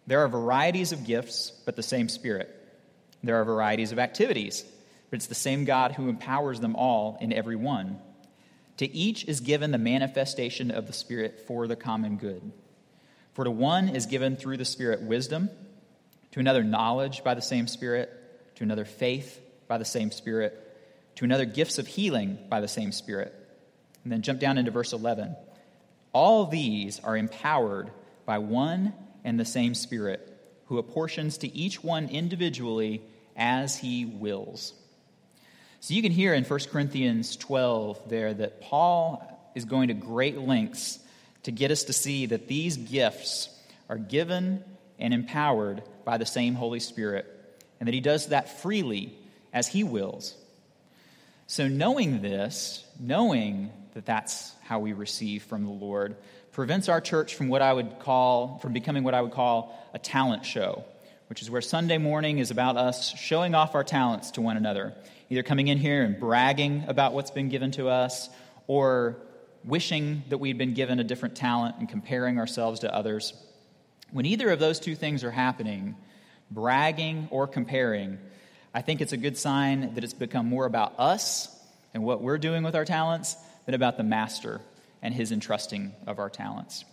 There 0.08 0.18
are 0.24 0.28
varieties 0.28 0.90
of 0.90 1.04
gifts, 1.04 1.52
but 1.64 1.76
the 1.76 1.84
same 1.84 2.08
Spirit. 2.08 2.50
There 3.22 3.40
are 3.40 3.44
varieties 3.44 3.92
of 3.92 4.00
activities 4.00 4.64
but 5.10 5.16
it's 5.16 5.26
the 5.26 5.34
same 5.34 5.64
God 5.64 5.92
who 5.92 6.08
empowers 6.08 6.60
them 6.60 6.76
all 6.76 7.18
in 7.20 7.32
every 7.32 7.56
one. 7.56 7.98
To 8.76 8.90
each 8.90 9.24
is 9.26 9.40
given 9.40 9.72
the 9.72 9.78
manifestation 9.78 10.70
of 10.70 10.86
the 10.86 10.92
Spirit 10.92 11.40
for 11.46 11.66
the 11.66 11.76
common 11.76 12.16
good. 12.16 12.52
For 13.34 13.44
to 13.44 13.50
one 13.50 13.88
is 13.90 14.06
given 14.06 14.36
through 14.36 14.56
the 14.56 14.64
Spirit 14.64 15.02
wisdom, 15.02 15.50
to 16.30 16.40
another 16.40 16.62
knowledge 16.62 17.24
by 17.24 17.34
the 17.34 17.42
same 17.42 17.66
Spirit, 17.66 18.10
to 18.56 18.64
another 18.64 18.84
faith 18.84 19.40
by 19.68 19.78
the 19.78 19.84
same 19.84 20.10
Spirit, 20.10 20.56
to 21.16 21.24
another 21.24 21.44
gifts 21.44 21.78
of 21.78 21.86
healing 21.86 22.38
by 22.48 22.60
the 22.60 22.68
same 22.68 22.92
Spirit. 22.92 23.34
And 24.04 24.12
then 24.12 24.22
jump 24.22 24.40
down 24.40 24.58
into 24.58 24.70
verse 24.70 24.92
11. 24.92 25.36
All 26.12 26.46
these 26.46 27.00
are 27.00 27.16
empowered 27.16 27.90
by 28.24 28.38
one 28.38 28.94
and 29.24 29.38
the 29.38 29.44
same 29.44 29.74
Spirit, 29.74 30.26
who 30.66 30.78
apportions 30.78 31.38
to 31.38 31.54
each 31.54 31.82
one 31.82 32.08
individually 32.08 33.02
as 33.36 33.76
he 33.76 34.04
wills. 34.06 34.72
So 35.82 35.94
you 35.94 36.02
can 36.02 36.12
hear 36.12 36.34
in 36.34 36.44
1 36.44 36.60
Corinthians 36.70 37.36
12 37.36 38.08
there 38.08 38.34
that 38.34 38.60
Paul 38.60 39.26
is 39.54 39.64
going 39.64 39.88
to 39.88 39.94
great 39.94 40.38
lengths 40.38 40.98
to 41.44 41.52
get 41.52 41.70
us 41.70 41.84
to 41.84 41.94
see 41.94 42.26
that 42.26 42.48
these 42.48 42.76
gifts 42.76 43.48
are 43.88 43.96
given 43.96 44.62
and 44.98 45.14
empowered 45.14 45.82
by 46.04 46.18
the 46.18 46.26
same 46.26 46.54
Holy 46.54 46.80
Spirit, 46.80 47.26
and 47.80 47.86
that 47.86 47.94
he 47.94 48.00
does 48.00 48.26
that 48.26 48.60
freely 48.60 49.16
as 49.54 49.66
he 49.66 49.82
wills. 49.82 50.34
So, 51.46 51.66
knowing 51.66 52.20
this, 52.20 52.84
knowing 53.00 53.70
that 53.94 54.04
that's 54.04 54.54
how 54.62 54.80
we 54.80 54.92
receive 54.92 55.44
from 55.44 55.64
the 55.64 55.70
Lord, 55.70 56.14
prevents 56.52 56.90
our 56.90 57.00
church 57.00 57.34
from 57.34 57.48
what 57.48 57.62
I 57.62 57.72
would 57.72 58.00
call, 58.00 58.58
from 58.58 58.74
becoming 58.74 59.02
what 59.02 59.14
I 59.14 59.22
would 59.22 59.32
call 59.32 59.76
a 59.94 59.98
talent 59.98 60.44
show, 60.44 60.84
which 61.30 61.42
is 61.42 61.50
where 61.50 61.60
Sunday 61.60 61.96
morning 61.96 62.40
is 62.40 62.50
about 62.50 62.76
us 62.76 63.16
showing 63.16 63.54
off 63.54 63.76
our 63.76 63.84
talents 63.84 64.32
to 64.32 64.40
one 64.40 64.56
another, 64.56 64.92
either 65.28 65.44
coming 65.44 65.68
in 65.68 65.78
here 65.78 66.02
and 66.02 66.18
bragging 66.18 66.82
about 66.88 67.12
what's 67.12 67.30
been 67.30 67.48
given 67.48 67.70
to 67.70 67.88
us, 67.88 68.28
or 68.66 69.16
wishing 69.62 70.24
that 70.28 70.38
we'd 70.38 70.58
been 70.58 70.74
given 70.74 70.98
a 70.98 71.04
different 71.04 71.36
talent 71.36 71.76
and 71.78 71.88
comparing 71.88 72.40
ourselves 72.40 72.80
to 72.80 72.92
others. 72.92 73.32
When 74.10 74.26
either 74.26 74.50
of 74.50 74.58
those 74.58 74.80
two 74.80 74.96
things 74.96 75.22
are 75.22 75.30
happening, 75.30 75.94
bragging 76.50 77.28
or 77.30 77.46
comparing, 77.46 78.18
I 78.74 78.82
think 78.82 79.00
it's 79.00 79.12
a 79.12 79.16
good 79.16 79.38
sign 79.38 79.94
that 79.94 80.02
it's 80.02 80.12
become 80.12 80.46
more 80.46 80.66
about 80.66 80.98
us 80.98 81.48
and 81.94 82.02
what 82.02 82.20
we're 82.20 82.38
doing 82.38 82.64
with 82.64 82.74
our 82.74 82.84
talents 82.84 83.36
than 83.66 83.76
about 83.76 83.96
the 83.96 84.02
master 84.02 84.60
and 85.00 85.14
his 85.14 85.30
entrusting 85.30 85.94
of 86.08 86.18
our 86.18 86.28
talents. 86.28 86.84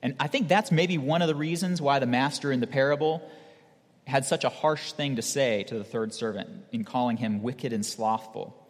And 0.00 0.14
I 0.18 0.26
think 0.26 0.48
that's 0.48 0.72
maybe 0.72 0.96
one 0.96 1.20
of 1.20 1.28
the 1.28 1.34
reasons 1.34 1.82
why 1.82 1.98
the 1.98 2.06
master 2.06 2.50
in 2.50 2.60
the 2.60 2.66
parable 2.66 3.30
had 4.08 4.24
such 4.24 4.44
a 4.44 4.48
harsh 4.48 4.92
thing 4.92 5.16
to 5.16 5.22
say 5.22 5.64
to 5.64 5.76
the 5.76 5.84
third 5.84 6.14
servant 6.14 6.48
in 6.72 6.82
calling 6.82 7.18
him 7.18 7.42
wicked 7.42 7.74
and 7.74 7.84
slothful. 7.84 8.66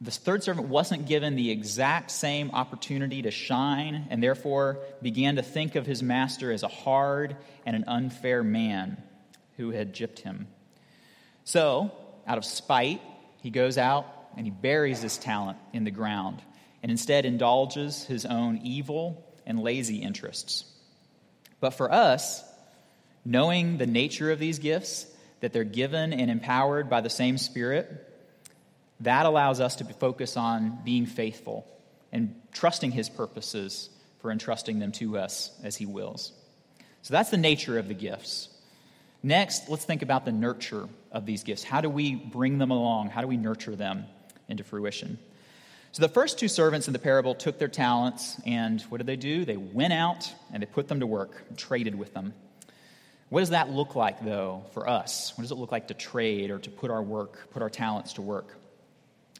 The 0.00 0.10
third 0.10 0.42
servant 0.42 0.68
wasn't 0.68 1.06
given 1.06 1.36
the 1.36 1.52
exact 1.52 2.10
same 2.10 2.50
opportunity 2.50 3.22
to 3.22 3.30
shine 3.30 4.08
and 4.10 4.20
therefore 4.20 4.80
began 5.00 5.36
to 5.36 5.42
think 5.42 5.76
of 5.76 5.86
his 5.86 6.02
master 6.02 6.50
as 6.50 6.64
a 6.64 6.68
hard 6.68 7.36
and 7.64 7.76
an 7.76 7.84
unfair 7.86 8.42
man 8.42 9.00
who 9.56 9.70
had 9.70 9.94
gypped 9.94 10.18
him. 10.18 10.48
So, 11.44 11.92
out 12.26 12.36
of 12.36 12.44
spite, 12.44 13.00
he 13.38 13.50
goes 13.50 13.78
out 13.78 14.06
and 14.36 14.46
he 14.46 14.50
buries 14.50 15.00
his 15.00 15.16
talent 15.16 15.58
in 15.72 15.84
the 15.84 15.92
ground 15.92 16.42
and 16.82 16.90
instead 16.90 17.24
indulges 17.24 18.02
his 18.04 18.26
own 18.26 18.58
evil 18.64 19.24
and 19.46 19.62
lazy 19.62 19.98
interests. 19.98 20.64
But 21.60 21.70
for 21.70 21.90
us, 21.90 22.42
knowing 23.26 23.76
the 23.76 23.86
nature 23.86 24.30
of 24.30 24.38
these 24.38 24.58
gifts, 24.58 25.06
that 25.40 25.52
they're 25.52 25.64
given 25.64 26.12
and 26.12 26.30
empowered 26.30 26.88
by 26.88 27.00
the 27.00 27.10
same 27.10 27.36
Spirit, 27.36 27.90
that 29.00 29.26
allows 29.26 29.60
us 29.60 29.76
to 29.76 29.84
focus 29.84 30.36
on 30.36 30.78
being 30.84 31.04
faithful 31.04 31.66
and 32.12 32.34
trusting 32.52 32.92
His 32.92 33.10
purposes 33.10 33.90
for 34.20 34.30
entrusting 34.30 34.78
them 34.78 34.92
to 34.92 35.18
us 35.18 35.50
as 35.62 35.76
He 35.76 35.84
wills. 35.84 36.32
So 37.02 37.12
that's 37.12 37.30
the 37.30 37.36
nature 37.36 37.78
of 37.78 37.88
the 37.88 37.94
gifts. 37.94 38.48
Next, 39.22 39.68
let's 39.68 39.84
think 39.84 40.02
about 40.02 40.24
the 40.24 40.32
nurture 40.32 40.88
of 41.10 41.26
these 41.26 41.42
gifts. 41.42 41.64
How 41.64 41.80
do 41.80 41.90
we 41.90 42.14
bring 42.14 42.58
them 42.58 42.70
along? 42.70 43.10
How 43.10 43.20
do 43.20 43.26
we 43.26 43.36
nurture 43.36 43.74
them 43.74 44.06
into 44.48 44.62
fruition? 44.62 45.18
So 45.92 46.02
the 46.02 46.08
first 46.08 46.38
two 46.38 46.48
servants 46.48 46.86
in 46.86 46.92
the 46.92 46.98
parable 46.98 47.34
took 47.34 47.58
their 47.58 47.68
talents, 47.68 48.40
and 48.46 48.80
what 48.82 48.98
did 48.98 49.06
they 49.06 49.16
do? 49.16 49.44
They 49.44 49.56
went 49.56 49.92
out 49.92 50.32
and 50.52 50.62
they 50.62 50.66
put 50.66 50.88
them 50.88 51.00
to 51.00 51.06
work, 51.06 51.56
traded 51.56 51.96
with 51.96 52.14
them. 52.14 52.34
What 53.28 53.40
does 53.40 53.50
that 53.50 53.70
look 53.70 53.96
like, 53.96 54.24
though, 54.24 54.64
for 54.72 54.88
us? 54.88 55.32
What 55.36 55.42
does 55.42 55.50
it 55.50 55.56
look 55.56 55.72
like 55.72 55.88
to 55.88 55.94
trade 55.94 56.50
or 56.50 56.58
to 56.60 56.70
put 56.70 56.90
our 56.90 57.02
work, 57.02 57.50
put 57.50 57.60
our 57.60 57.70
talents 57.70 58.14
to 58.14 58.22
work? 58.22 58.56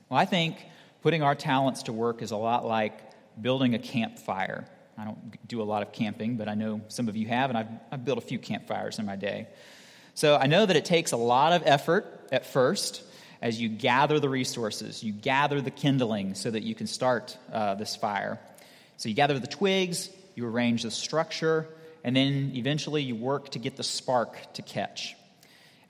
Well, 0.09 0.19
I 0.19 0.25
think 0.25 0.57
putting 1.03 1.23
our 1.23 1.35
talents 1.35 1.85
to 1.85 1.93
work 1.93 2.21
is 2.23 2.33
a 2.33 2.37
lot 2.37 2.67
like 2.67 2.99
building 3.41 3.75
a 3.75 3.79
campfire. 3.79 4.67
I 4.99 5.05
don't 5.05 5.47
do 5.47 5.63
a 5.63 5.65
lot 5.65 5.83
of 5.83 5.93
camping, 5.93 6.37
but 6.37 6.49
I 6.49 6.55
know 6.55 6.81
some 6.89 7.09
of 7.09 7.17
you 7.17 7.29
have, 7.29 7.51
and 7.51 7.59
I've, 7.59 7.69
I've 7.93 8.05
built 8.05 8.19
a 8.19 8.23
few 8.23 8.39
campfires 8.39 8.99
in 8.99 9.07
my 9.07 9.17
day. 9.17 9.47
So 10.15 10.37
I 10.37 10.47
know 10.47 10.65
that 10.65 10.75
it 10.75 10.85
takes 10.85 11.13
a 11.13 11.17
lot 11.17 11.53
of 11.53 11.63
effort 11.65 12.07
at 12.33 12.47
first 12.47 13.03
as 13.43 13.61
you 13.61 13.69
gather 13.69 14.19
the 14.19 14.29
resources, 14.29 15.05
you 15.05 15.13
gather 15.13 15.61
the 15.61 15.71
kindling 15.71 16.35
so 16.35 16.51
that 16.51 16.63
you 16.63 16.75
can 16.75 16.87
start 16.87 17.37
uh, 17.53 17.75
this 17.75 17.95
fire. 17.95 18.41
So 18.97 19.11
you 19.11 19.15
gather 19.15 19.39
the 19.39 19.47
twigs, 19.47 20.09
you 20.35 20.47
arrange 20.47 20.83
the 20.83 20.91
structure, 20.91 21.69
and 22.07 22.17
then 22.17 22.53
eventually 22.55 23.03
you 23.03 23.15
work 23.15 23.51
to 23.51 23.59
get 23.59 23.77
the 23.77 23.83
spark 23.83 24.39
to 24.55 24.63
catch. 24.63 25.15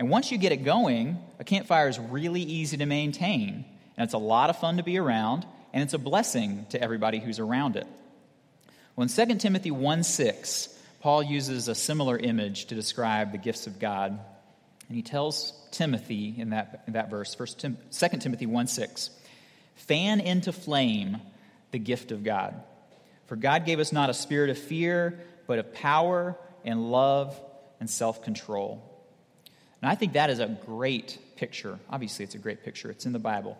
And 0.00 0.11
once 0.11 0.33
you 0.33 0.38
get 0.38 0.50
it 0.50 0.64
going, 0.64 1.18
a 1.38 1.44
campfire 1.44 1.88
is 1.88 2.00
really 2.00 2.42
easy 2.42 2.76
to 2.79 2.87
maintain 2.87 3.64
and 3.96 4.05
it's 4.05 4.14
a 4.14 4.18
lot 4.18 4.50
of 4.50 4.59
fun 4.59 4.76
to 4.76 4.83
be 4.83 4.98
around, 4.98 5.46
and 5.72 5.83
it's 5.83 5.94
a 5.94 5.98
blessing 5.98 6.66
to 6.70 6.81
everybody 6.81 7.18
who's 7.18 7.38
around 7.38 7.76
it. 7.76 7.87
Well, 8.94 9.07
in 9.09 9.29
2 9.29 9.37
Timothy 9.37 9.70
1 9.70 10.05
6, 10.05 10.68
Paul 11.00 11.22
uses 11.22 11.68
a 11.68 11.74
similar 11.74 12.18
image 12.18 12.66
to 12.66 12.74
describe 12.74 13.33
the 13.33 13.38
gifts 13.38 13.66
of 13.66 13.79
God. 13.79 14.18
And 14.88 14.96
he 14.96 15.02
tells 15.02 15.52
Timothy 15.70 16.35
in 16.37 16.50
that, 16.50 16.85
in 16.87 16.92
that 16.92 17.11
verse, 17.11 17.38
1 17.38 17.48
Tim, 17.59 17.79
2 17.90 18.09
Timothy 18.18 18.46
1 18.46 18.66
6, 18.66 19.11
fan 19.76 20.20
into 20.20 20.52
flame 20.52 21.18
the 21.70 21.79
gift 21.79 22.12
of 22.12 22.22
God. 22.22 22.55
For 23.26 23.37
God 23.37 23.66
gave 23.66 23.81
us 23.81 23.92
not 23.92 24.11
a 24.11 24.14
spirit 24.14 24.50
of 24.50 24.59
fear, 24.59 25.18
but 25.47 25.59
of 25.59 25.73
power 25.75 26.37
and 26.65 26.91
love 26.91 27.41
and 27.81 27.89
self 27.89 28.23
control. 28.23 28.83
And 29.83 29.91
I 29.91 29.95
think 29.95 30.15
that 30.15 30.31
is 30.31 30.41
a 30.41 30.47
great 30.47 31.19
picture. 31.37 31.79
Obviously, 31.91 32.25
it's 32.25 32.35
a 32.35 32.39
great 32.39 32.65
picture, 32.65 32.91
it's 32.91 33.07
in 33.07 33.13
the 33.13 33.19
Bible. 33.19 33.57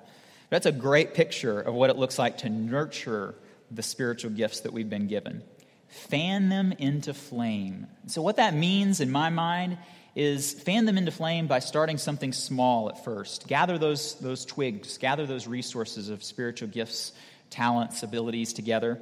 That's 0.51 0.66
a 0.66 0.72
great 0.72 1.14
picture 1.14 1.61
of 1.61 1.75
what 1.75 1.90
it 1.90 1.96
looks 1.96 2.18
like 2.18 2.38
to 2.38 2.49
nurture 2.49 3.35
the 3.70 3.83
spiritual 3.83 4.31
gifts 4.31 4.61
that 4.61 4.72
we've 4.72 4.88
been 4.88 5.09
given. 5.09 5.42
Fan 5.88 6.49
them 6.49 6.72
into 6.72 7.14
flame. 7.14 7.87
So, 8.07 8.22
what 8.22 8.37
that 8.37 8.55
means 8.55 9.01
in 9.01 9.11
my 9.11 9.31
mind 9.31 9.79
is 10.14 10.55
fan 10.55 10.87
them 10.87 10.96
into 10.96 11.11
flame 11.11 11.46
by 11.46 11.59
starting 11.59 11.99
something 11.99 12.33
small 12.33 12.88
at 12.88 13.05
first. 13.05 13.46
Gather 13.46 13.77
those, 13.77 14.14
those 14.14 14.46
twigs, 14.46 14.96
gather 14.99 15.27
those 15.27 15.46
resources 15.46 16.09
of 16.09 16.25
spiritual 16.25 16.68
gifts, 16.68 17.12
talents, 17.51 18.03
abilities 18.03 18.55
together, 18.55 19.01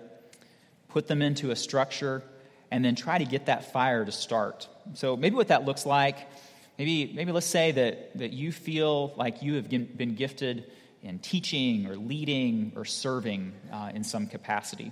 put 0.89 1.07
them 1.07 1.23
into 1.23 1.53
a 1.53 1.57
structure, 1.57 2.23
and 2.75 2.85
then 2.85 2.97
try 2.97 3.19
to 3.19 3.25
get 3.25 3.47
that 3.47 3.71
fire 3.73 4.05
to 4.05 4.11
start. 4.11 4.67
So, 4.95 5.17
maybe 5.17 5.37
what 5.37 5.47
that 5.49 5.65
looks 5.65 5.87
like, 5.87 6.17
maybe, 6.77 7.13
maybe 7.15 7.31
let's 7.31 7.47
say 7.47 7.71
that, 7.71 8.19
that 8.19 8.33
you 8.33 8.51
feel 8.51 9.15
like 9.15 9.43
you 9.43 9.55
have 9.55 9.69
been 9.69 10.17
gifted 10.17 10.65
in 11.01 11.21
teaching 11.21 11.87
or 11.87 11.95
leading 11.95 12.73
or 12.75 12.85
serving 12.85 13.53
uh, 13.73 13.93
in 13.95 14.03
some 14.03 14.27
capacity. 14.27 14.91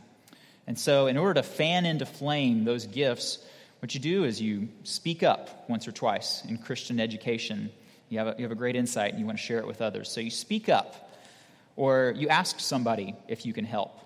And 0.69 0.79
so, 0.79 1.09
in 1.09 1.17
order 1.17 1.35
to 1.35 1.43
fan 1.43 1.85
into 1.85 2.07
flame 2.07 2.65
those 2.65 2.87
gifts, 2.87 3.45
what 3.81 3.93
you 3.95 4.01
do 4.01 4.23
is 4.23 4.41
you 4.41 4.69
speak 4.85 5.25
up 5.25 5.69
once 5.69 5.89
or 5.89 5.93
twice 5.93 6.45
in 6.45 6.59
Christian 6.59 7.01
education. 7.01 7.69
You 8.11 8.19
have 8.19 8.29
a, 8.29 8.35
you 8.39 8.45
have 8.45 8.53
a 8.53 8.61
great 8.63 8.77
insight 8.77 9.11
and 9.11 9.19
you 9.19 9.27
want 9.27 9.39
to 9.39 9.45
share 9.45 9.59
it 9.59 9.67
with 9.67 9.83
others. 9.83 10.09
So, 10.09 10.21
you 10.21 10.31
speak 10.31 10.69
up, 10.69 11.11
or 11.75 12.15
you 12.17 12.29
ask 12.29 12.61
somebody 12.61 13.17
if 13.27 13.45
you 13.45 13.53
can 13.53 13.65
help, 13.65 13.99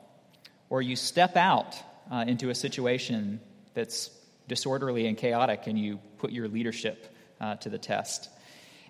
or 0.70 0.80
you 0.80 0.96
step 0.96 1.36
out 1.36 1.76
uh, 2.10 2.24
into 2.26 2.48
a 2.48 2.54
situation 2.54 3.38
that's 3.76 4.10
disorderly 4.48 5.06
and 5.06 5.16
chaotic 5.16 5.68
and 5.68 5.78
you 5.78 6.00
put 6.18 6.32
your 6.32 6.48
leadership 6.48 7.14
uh, 7.40 7.54
to 7.56 7.68
the 7.68 7.78
test. 7.78 8.28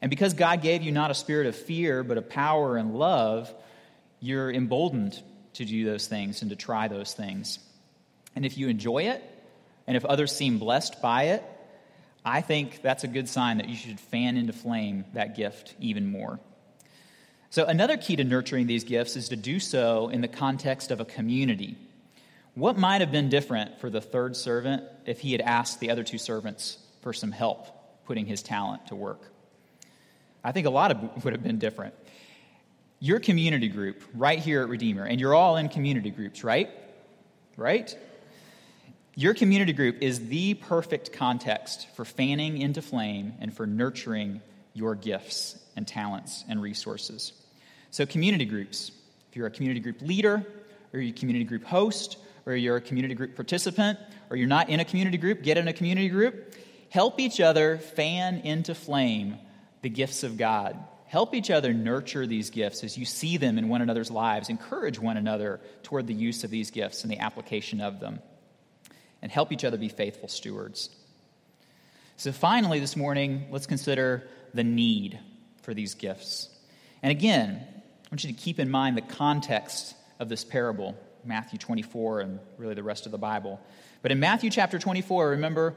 And 0.01 0.09
because 0.09 0.33
God 0.33 0.63
gave 0.63 0.83
you 0.83 0.93
not 0.93 1.11
a 1.11 1.15
spirit 1.15 1.47
of 1.47 1.55
fear, 1.55 2.03
but 2.03 2.17
of 2.17 2.31
power 2.31 2.79
and 2.79 2.95
love, 2.95 3.53
you're 4.21 4.51
emboldened 4.51 5.21
to 5.55 5.65
do 5.65 5.85
those 5.85 6.07
things 6.07 6.41
and 6.41 6.51
to 6.51 6.57
try 6.57 6.89
those 6.89 7.13
things. 7.13 7.59
And 8.35 8.47
if 8.47 8.57
you 8.57 8.69
enjoy 8.69 9.05
it, 9.05 9.23
and 9.87 9.97
if 9.97 10.05
others 10.05 10.35
seem 10.35 10.59
blessed 10.59 11.01
by 11.01 11.25
it, 11.25 11.43
I 12.25 12.41
think 12.41 12.83
that's 12.83 13.05
a 13.05 13.09
good 13.09 13.29
sign 13.29 13.59
that 13.59 13.69
you 13.69 13.77
should 13.77 14.01
fan 14.01 14.37
into 14.37 14.53
flame 14.53 15.05
that 15.15 15.37
gift 15.37 15.75
even 15.81 16.11
more. 16.11 16.41
So, 17.51 17.65
another 17.65 17.97
key 17.97 18.17
to 18.17 18.25
nurturing 18.25 18.67
these 18.67 18.83
gifts 18.83 19.17
is 19.17 19.29
to 19.29 19.37
do 19.37 19.61
so 19.61 20.09
in 20.09 20.21
the 20.21 20.29
context 20.29 20.91
of 20.91 21.01
a 21.01 21.05
community. 21.05 21.77
What 22.57 22.79
might 22.79 23.03
have 23.03 23.13
been 23.13 23.29
different 23.29 23.81
for 23.81 23.91
the 23.91 24.01
third 24.01 24.35
servant 24.35 24.83
if 25.05 25.21
he 25.21 25.33
had 25.33 25.43
asked 25.43 25.79
the 25.79 25.91
other 25.91 26.03
two 26.03 26.17
servants 26.17 26.79
for 27.03 27.13
some 27.13 27.31
help 27.31 27.67
putting 28.07 28.25
his 28.25 28.43
talent 28.43 28.87
to 28.87 28.97
work? 28.97 29.31
I 30.43 30.53
think 30.53 30.67
a 30.67 30.71
lot 30.71 30.91
of 30.91 31.23
would 31.23 31.35
have 31.35 31.43
been 31.43 31.59
different. 31.59 31.93
Your 32.99 33.21
community 33.21 33.69
group 33.69 34.03
right 34.15 34.39
here 34.39 34.63
at 34.63 34.71
Redeemer, 34.71 35.05
and 35.05 35.21
you're 35.21 35.35
all 35.35 35.59
in 35.59 35.69
community 35.69 36.09
groups, 36.09 36.43
right? 36.43 36.71
Right? 37.59 37.95
Your 39.15 39.35
community 39.35 39.75
group 39.75 39.99
is 40.01 40.27
the 40.29 40.55
perfect 40.55 41.13
context 41.13 41.89
for 41.95 42.07
fanning 42.07 42.57
into 42.57 42.81
flame 42.81 43.35
and 43.39 43.55
for 43.55 43.67
nurturing 43.67 44.41
your 44.73 44.95
gifts 44.95 45.63
and 45.77 45.87
talents 45.87 46.43
and 46.49 46.63
resources. 46.63 47.35
So, 47.91 48.07
community 48.07 48.47
groups, 48.47 48.93
if 49.29 49.37
you're 49.37 49.47
a 49.47 49.51
community 49.51 49.81
group 49.81 50.01
leader, 50.01 50.47
or 50.95 51.01
you're 51.01 51.15
community 51.15 51.45
group 51.45 51.65
host, 51.65 52.17
or 52.47 52.57
you're 52.57 52.77
a 52.77 52.81
community 52.81 53.15
group 53.15 53.35
participant, 53.37 53.99
or 54.31 54.37
you're 54.37 54.49
not 54.49 54.71
in 54.71 54.81
a 54.81 54.85
community 54.85 55.19
group, 55.19 55.43
get 55.43 55.59
in 55.59 55.69
a 55.69 55.73
community 55.73 56.09
group. 56.09 56.55
Help 56.89 57.21
each 57.21 57.41
other 57.41 57.79
fan 57.79 58.39
into 58.39 58.75
flame 58.75 59.37
the 59.83 59.91
gifts 59.91 60.23
of 60.23 60.39
God 60.39 60.79
help 61.07 61.35
each 61.35 61.51
other 61.51 61.73
nurture 61.73 62.27
these 62.27 62.51
gifts 62.51 62.85
as 62.85 62.99
you 62.99 63.05
see 63.05 63.37
them 63.37 63.59
in 63.59 63.69
one 63.69 63.81
another's 63.81 64.11
lives. 64.11 64.49
Encourage 64.49 64.99
one 64.99 65.17
another 65.17 65.61
toward 65.83 66.07
the 66.07 66.15
use 66.15 66.45
of 66.45 66.51
these 66.51 66.71
gifts 66.71 67.03
and 67.03 67.11
the 67.11 67.19
application 67.19 67.81
of 67.81 68.01
them. 68.01 68.21
And 69.23 69.33
help 69.33 69.53
each 69.53 69.65
other 69.65 69.79
be 69.79 69.89
faithful 69.89 70.29
stewards. 70.29 70.91
So, 72.17 72.33
finally, 72.33 72.81
this 72.81 72.97
morning, 72.97 73.47
let's 73.51 73.67
consider 73.67 74.29
the 74.55 74.65
need 74.65 75.19
for 75.63 75.75
these 75.75 75.95
gifts. 75.95 76.49
And 77.03 77.11
again, 77.11 77.65
I 77.67 78.09
want 78.11 78.25
you 78.25 78.33
to 78.33 78.39
keep 78.39 78.59
in 78.59 78.71
mind 78.71 78.97
the 78.97 79.03
context 79.03 79.95
of 80.19 80.29
this 80.29 80.45
parable, 80.45 80.97
Matthew 81.27 81.59
24, 81.59 82.21
and 82.21 82.39
really 82.59 82.75
the 82.75 82.83
rest 82.83 83.07
of 83.07 83.13
the 83.13 83.19
Bible. 83.19 83.61
But 84.03 84.13
in 84.13 84.21
Matthew 84.21 84.51
chapter 84.51 84.79
24, 84.79 85.31
remember, 85.31 85.75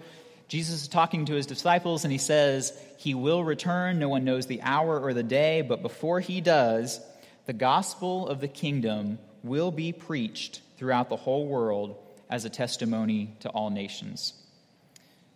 Jesus 0.48 0.84
is 0.84 0.88
talking 0.88 1.26
to 1.26 1.34
his 1.34 1.46
disciples, 1.46 2.04
and 2.04 2.12
he 2.12 2.18
says, 2.18 2.74
He 2.98 3.14
will 3.14 3.44
return. 3.44 4.00
No 4.00 4.10
one 4.10 4.26
knows 4.26 4.48
the 4.48 4.62
hour 4.62 5.00
or 5.00 5.14
the 5.14 5.24
day, 5.24 5.62
but 5.62 5.82
before 5.82 6.20
he 6.20 6.42
does, 6.42 7.00
the 7.46 7.54
gospel 7.54 8.28
of 8.28 8.42
the 8.42 8.48
kingdom 8.48 9.20
will 9.44 9.72
be 9.72 9.92
preached 9.92 10.62
throughout 10.78 11.10
the 11.10 11.16
whole 11.16 11.48
world 11.48 11.96
as 12.30 12.46
a 12.46 12.50
testimony 12.50 13.36
to 13.42 13.50
all 13.50 13.70
nations. 13.70 14.34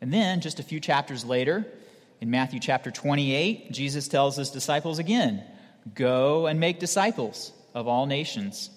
And 0.01 0.13
then, 0.13 0.41
just 0.41 0.59
a 0.59 0.63
few 0.63 0.79
chapters 0.79 1.23
later, 1.23 1.65
in 2.21 2.29
Matthew 2.29 2.59
chapter 2.59 2.91
28, 2.91 3.71
Jesus 3.71 4.07
tells 4.07 4.35
his 4.35 4.49
disciples 4.49 4.99
again 4.99 5.43
go 5.93 6.47
and 6.47 6.59
make 6.59 6.79
disciples 6.79 7.51
of 7.73 7.87
all 7.87 8.05
nations. 8.05 8.69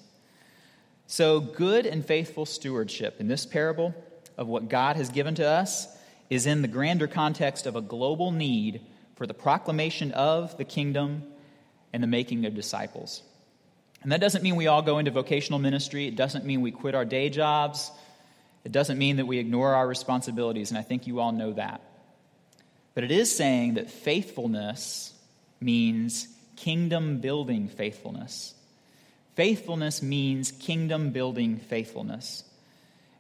So, 1.06 1.40
good 1.40 1.86
and 1.86 2.04
faithful 2.04 2.46
stewardship 2.46 3.20
in 3.20 3.28
this 3.28 3.46
parable 3.46 3.94
of 4.36 4.48
what 4.48 4.68
God 4.68 4.96
has 4.96 5.08
given 5.08 5.36
to 5.36 5.46
us 5.46 5.86
is 6.28 6.46
in 6.46 6.62
the 6.62 6.68
grander 6.68 7.06
context 7.06 7.66
of 7.66 7.76
a 7.76 7.80
global 7.80 8.32
need 8.32 8.80
for 9.14 9.26
the 9.26 9.34
proclamation 9.34 10.12
of 10.12 10.56
the 10.58 10.64
kingdom 10.64 11.22
and 11.92 12.02
the 12.02 12.08
making 12.08 12.44
of 12.44 12.54
disciples. 12.54 13.22
And 14.02 14.12
that 14.12 14.20
doesn't 14.20 14.42
mean 14.42 14.56
we 14.56 14.66
all 14.66 14.82
go 14.82 14.98
into 14.98 15.10
vocational 15.10 15.58
ministry, 15.58 16.06
it 16.06 16.16
doesn't 16.16 16.44
mean 16.44 16.60
we 16.60 16.70
quit 16.70 16.94
our 16.94 17.04
day 17.04 17.30
jobs. 17.30 17.90
It 18.64 18.72
doesn't 18.72 18.98
mean 18.98 19.18
that 19.18 19.26
we 19.26 19.38
ignore 19.38 19.76
our 19.76 19.86
responsibilities, 19.86 20.72
and 20.72 20.78
I 20.78 20.82
think 20.82 21.06
you 21.06 21.20
all 21.20 21.30
know 21.30 21.52
that. 21.52 21.80
But 22.94 23.04
it 23.04 23.12
is 23.12 23.34
saying 23.34 23.74
that 23.74 23.88
faithfulness 23.88 25.12
means 25.60 26.26
kingdom 26.56 27.20
building 27.20 27.68
faithfulness. 27.68 28.54
Faithfulness 29.36 30.02
means 30.02 30.50
kingdom 30.50 31.10
building 31.10 31.58
faithfulness. 31.58 32.42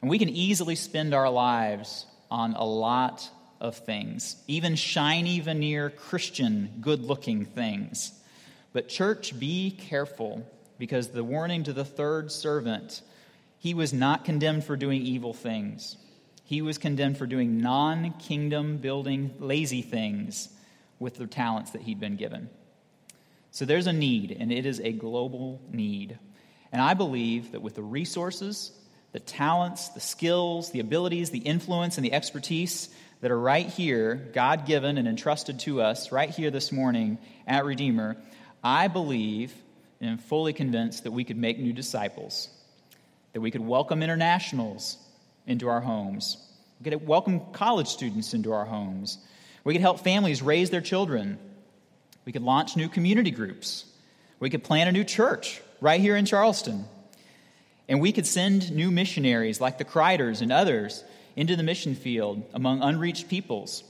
And 0.00 0.10
we 0.10 0.18
can 0.18 0.30
easily 0.30 0.74
spend 0.74 1.14
our 1.14 1.30
lives 1.30 2.06
on 2.30 2.54
a 2.54 2.64
lot 2.64 3.30
of 3.60 3.76
things, 3.76 4.36
even 4.48 4.76
shiny 4.76 5.40
veneer 5.40 5.90
Christian 5.90 6.78
good 6.80 7.02
looking 7.02 7.44
things. 7.44 8.12
But, 8.72 8.88
church, 8.88 9.38
be 9.38 9.70
careful 9.70 10.50
because 10.78 11.08
the 11.08 11.24
warning 11.24 11.64
to 11.64 11.72
the 11.72 11.84
third 11.84 12.32
servant 12.32 13.02
he 13.58 13.74
was 13.74 13.92
not 13.92 14.24
condemned 14.24 14.64
for 14.64 14.76
doing 14.76 15.02
evil 15.02 15.32
things. 15.32 15.96
He 16.44 16.62
was 16.62 16.78
condemned 16.78 17.18
for 17.18 17.26
doing 17.26 17.58
non 17.58 18.12
kingdom 18.12 18.78
building, 18.78 19.34
lazy 19.38 19.82
things 19.82 20.48
with 20.98 21.16
the 21.16 21.26
talents 21.26 21.72
that 21.72 21.82
he'd 21.82 22.00
been 22.00 22.16
given. 22.16 22.48
So 23.50 23.64
there's 23.64 23.86
a 23.86 23.92
need, 23.92 24.36
and 24.38 24.52
it 24.52 24.66
is 24.66 24.80
a 24.80 24.92
global 24.92 25.60
need. 25.70 26.18
And 26.72 26.82
I 26.82 26.94
believe 26.94 27.52
that 27.52 27.62
with 27.62 27.74
the 27.74 27.82
resources, 27.82 28.72
the 29.12 29.20
talents, 29.20 29.88
the 29.90 30.00
skills, 30.00 30.70
the 30.70 30.80
abilities, 30.80 31.30
the 31.30 31.38
influence, 31.38 31.96
and 31.96 32.04
the 32.04 32.12
expertise 32.12 32.88
that 33.20 33.30
are 33.30 33.38
right 33.38 33.66
here, 33.66 34.30
God 34.34 34.66
given 34.66 34.98
and 34.98 35.08
entrusted 35.08 35.60
to 35.60 35.80
us 35.80 36.12
right 36.12 36.28
here 36.28 36.50
this 36.50 36.70
morning 36.70 37.18
at 37.46 37.64
Redeemer, 37.64 38.16
I 38.62 38.88
believe 38.88 39.54
and 40.00 40.10
am 40.10 40.18
fully 40.18 40.52
convinced 40.52 41.04
that 41.04 41.12
we 41.12 41.24
could 41.24 41.38
make 41.38 41.58
new 41.58 41.72
disciples 41.72 42.50
that 43.36 43.42
we 43.42 43.50
could 43.50 43.60
welcome 43.60 44.02
internationals 44.02 44.96
into 45.46 45.68
our 45.68 45.82
homes. 45.82 46.38
We 46.80 46.90
could 46.90 47.06
welcome 47.06 47.52
college 47.52 47.88
students 47.88 48.32
into 48.32 48.50
our 48.50 48.64
homes. 48.64 49.18
We 49.62 49.74
could 49.74 49.82
help 49.82 50.00
families 50.00 50.40
raise 50.40 50.70
their 50.70 50.80
children. 50.80 51.38
We 52.26 52.32
could 52.32 52.42
launch 52.42 52.76
new 52.76 52.90
community 52.90 53.30
groups. 53.30 53.86
We 54.40 54.50
could 54.50 54.64
plant 54.64 54.90
a 54.90 54.92
new 54.92 55.04
church 55.04 55.62
right 55.80 56.00
here 56.00 56.16
in 56.16 56.26
Charleston. 56.26 56.84
And 57.88 58.00
we 58.00 58.12
could 58.12 58.26
send 58.26 58.72
new 58.72 58.90
missionaries 58.90 59.60
like 59.60 59.78
the 59.78 59.84
Kreiders 59.84 60.42
and 60.42 60.52
others 60.52 61.04
into 61.36 61.54
the 61.54 61.62
mission 61.62 61.94
field 61.94 62.42
among 62.52 62.82
unreached 62.82 63.28
peoples. 63.28 63.84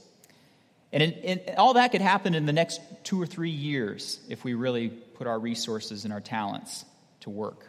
And, 0.93 1.41
all 1.57 1.73
that 1.73 1.91
could 1.91 2.01
happen 2.01 2.33
in 2.35 2.45
the 2.45 2.53
next 2.53 2.79
two 3.03 3.21
or 3.21 3.25
three 3.25 3.49
years 3.49 4.19
if 4.29 4.43
we 4.43 4.53
really 4.53 4.89
put 4.89 5.27
our 5.27 5.39
resources 5.39 6.05
and 6.05 6.13
our 6.13 6.21
talents 6.21 6.85
to 7.21 7.29
work. 7.29 7.65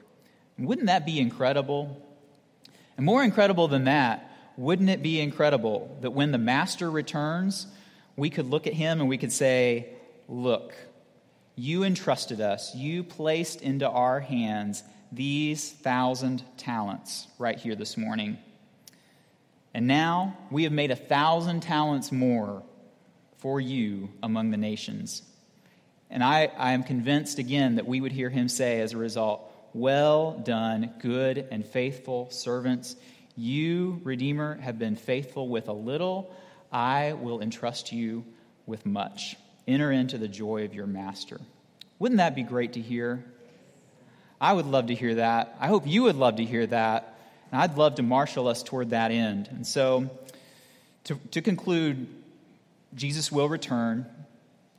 Wouldn't 0.58 0.88
that 0.88 1.06
be 1.06 1.18
incredible? 1.18 2.04
And 2.96 3.06
more 3.06 3.24
incredible 3.24 3.68
than 3.68 3.84
that, 3.84 4.30
wouldn't 4.56 4.90
it 4.90 5.02
be 5.02 5.20
incredible 5.20 5.96
that 6.02 6.10
when 6.10 6.30
the 6.30 6.38
master 6.38 6.90
returns, 6.90 7.66
we 8.16 8.28
could 8.28 8.46
look 8.46 8.66
at 8.66 8.74
him 8.74 9.00
and 9.00 9.08
we 9.08 9.16
could 9.18 9.32
say, 9.32 9.94
Look, 10.28 10.74
you 11.56 11.84
entrusted 11.84 12.40
us, 12.40 12.74
you 12.74 13.02
placed 13.02 13.62
into 13.62 13.88
our 13.88 14.20
hands 14.20 14.84
these 15.10 15.72
thousand 15.72 16.44
talents 16.58 17.26
right 17.38 17.58
here 17.58 17.74
this 17.74 17.96
morning. 17.96 18.36
And 19.72 19.86
now 19.86 20.36
we 20.50 20.64
have 20.64 20.72
made 20.72 20.90
a 20.90 20.96
thousand 20.96 21.60
talents 21.60 22.12
more 22.12 22.62
for 23.38 23.60
you 23.60 24.10
among 24.22 24.50
the 24.50 24.56
nations. 24.56 25.22
And 26.10 26.22
I, 26.22 26.50
I 26.56 26.72
am 26.72 26.82
convinced 26.82 27.38
again 27.38 27.76
that 27.76 27.86
we 27.86 28.00
would 28.00 28.12
hear 28.12 28.30
him 28.30 28.48
say 28.48 28.80
as 28.80 28.92
a 28.92 28.98
result, 28.98 29.50
well 29.72 30.32
done, 30.32 30.92
good 31.00 31.46
and 31.50 31.64
faithful 31.64 32.30
servants. 32.30 32.96
You, 33.36 34.00
Redeemer, 34.04 34.56
have 34.60 34.78
been 34.78 34.96
faithful 34.96 35.48
with 35.48 35.68
a 35.68 35.72
little. 35.72 36.34
I 36.70 37.14
will 37.14 37.40
entrust 37.40 37.92
you 37.92 38.24
with 38.66 38.84
much. 38.84 39.36
Enter 39.68 39.92
into 39.92 40.18
the 40.18 40.26
joy 40.26 40.64
of 40.64 40.74
your 40.74 40.88
master. 40.88 41.40
Wouldn't 42.00 42.18
that 42.18 42.34
be 42.34 42.42
great 42.42 42.72
to 42.72 42.80
hear? 42.80 43.24
I 44.40 44.52
would 44.52 44.66
love 44.66 44.86
to 44.86 44.94
hear 44.94 45.16
that. 45.16 45.56
I 45.60 45.68
hope 45.68 45.86
you 45.86 46.04
would 46.04 46.16
love 46.16 46.36
to 46.36 46.44
hear 46.44 46.66
that. 46.66 47.16
And 47.52 47.60
I'd 47.60 47.76
love 47.76 47.96
to 47.96 48.02
marshal 48.02 48.48
us 48.48 48.64
toward 48.64 48.90
that 48.90 49.12
end. 49.12 49.48
And 49.52 49.66
so, 49.66 50.10
to, 51.04 51.16
to 51.30 51.42
conclude, 51.42 52.08
Jesus 52.94 53.30
will 53.30 53.48
return. 53.48 54.06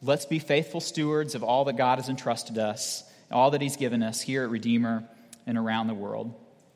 Let's 0.02 0.26
be 0.26 0.40
faithful 0.40 0.82
stewards 0.82 1.36
of 1.36 1.44
all 1.44 1.66
that 1.66 1.78
God 1.78 2.00
has 2.00 2.10
entrusted 2.10 2.58
us 2.58 3.04
all 3.32 3.52
that 3.52 3.62
He's 3.62 3.78
given 3.78 4.04
us 4.04 4.22
here 4.22 4.44
at 4.44 4.50
Redeemer 4.50 5.04
and 5.46 5.58
around 5.58 5.88
the 5.88 5.94
world. 5.94 6.34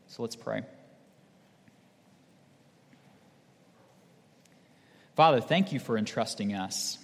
So 0.08 0.22
let's 0.22 0.36
pray. 0.36 0.64
Father, 5.16 5.42
thank 5.42 5.72
you 5.72 5.80
for 5.80 5.98
entrusting 5.98 6.54
us. 6.54 6.98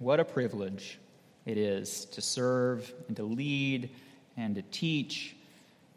What 0.00 0.18
a 0.18 0.24
privilege 0.24 0.98
it 1.44 1.58
is 1.58 2.06
to 2.06 2.22
serve 2.22 2.90
and 3.08 3.16
to 3.18 3.22
lead 3.22 3.90
and 4.34 4.54
to 4.54 4.62
teach 4.62 5.36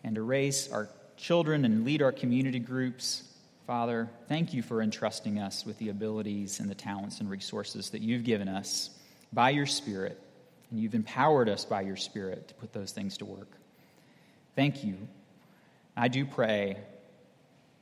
and 0.04 0.16
to 0.16 0.22
raise 0.22 0.70
our 0.74 0.90
children 1.16 1.64
and 1.64 1.86
lead 1.86 2.02
our 2.02 2.12
community 2.12 2.60
groups. 2.60 3.24
Father, 3.66 4.10
thank 4.28 4.54
you 4.54 4.62
for 4.62 4.82
entrusting 4.82 5.40
us 5.40 5.66
with 5.66 5.78
the 5.78 5.88
abilities 5.88 6.60
and 6.60 6.70
the 6.70 6.76
talents 6.76 7.22
and 7.22 7.30
resources 7.30 7.92
that 7.92 8.02
you've 8.02 8.26
given 8.26 8.50
us 8.50 8.90
by 9.32 9.52
your 9.52 9.66
Spirit 9.66 10.20
and 10.70 10.82
you've 10.82 10.96
empowered 10.96 11.48
us 11.48 11.64
by 11.64 11.80
your 11.80 11.96
Spirit 11.96 12.50
to 12.50 12.54
put 12.56 12.74
those 12.74 12.92
things 12.92 13.18
to 13.20 13.26
work. 13.26 13.52
Thank 14.54 14.84
you. 14.84 14.98
I 15.96 16.10
do 16.10 16.26
pray 16.26 16.76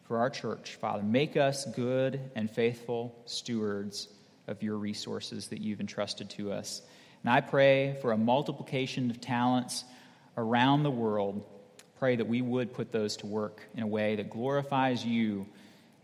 for 0.03 0.19
our 0.19 0.29
church, 0.29 0.75
Father. 0.75 1.01
Make 1.01 1.35
us 1.35 1.65
good 1.65 2.19
and 2.35 2.47
faithful 2.47 3.15
stewards 3.25 4.07
of 4.51 4.61
your 4.61 4.77
resources 4.77 5.47
that 5.47 5.61
you've 5.61 5.79
entrusted 5.79 6.29
to 6.31 6.51
us. 6.51 6.81
And 7.23 7.31
I 7.31 7.41
pray 7.41 7.97
for 8.01 8.11
a 8.11 8.17
multiplication 8.17 9.09
of 9.09 9.19
talents 9.19 9.83
around 10.37 10.83
the 10.83 10.91
world. 10.91 11.43
Pray 11.97 12.15
that 12.15 12.27
we 12.27 12.41
would 12.41 12.73
put 12.73 12.91
those 12.91 13.17
to 13.17 13.25
work 13.25 13.63
in 13.75 13.81
a 13.81 13.87
way 13.87 14.15
that 14.17 14.29
glorifies 14.29 15.05
you 15.05 15.47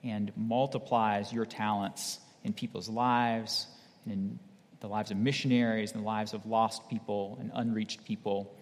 and 0.03 0.31
multiplies 0.35 1.33
your 1.33 1.45
talents 1.45 2.19
in 2.43 2.53
people's 2.53 2.87
lives 2.87 3.67
and 4.05 4.13
in 4.13 4.39
the 4.79 4.87
lives 4.87 5.11
of 5.11 5.17
missionaries 5.17 5.91
and 5.91 6.01
the 6.01 6.05
lives 6.05 6.33
of 6.33 6.45
lost 6.45 6.87
people 6.87 7.37
and 7.41 7.51
unreached 7.55 8.05
people, 8.05 8.55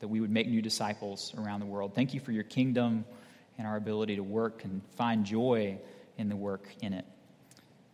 that 0.00 0.08
we 0.08 0.20
would 0.20 0.30
make 0.30 0.48
new 0.48 0.60
disciples 0.60 1.32
around 1.38 1.60
the 1.60 1.66
world. 1.66 1.94
Thank 1.94 2.12
you 2.12 2.20
for 2.20 2.32
your 2.32 2.44
kingdom 2.44 3.04
and 3.56 3.66
our 3.66 3.76
ability 3.76 4.16
to 4.16 4.22
work 4.22 4.64
and 4.64 4.82
find 4.96 5.24
joy 5.24 5.78
in 6.16 6.28
the 6.28 6.36
work 6.36 6.68
in 6.82 6.92
it. 6.92 7.04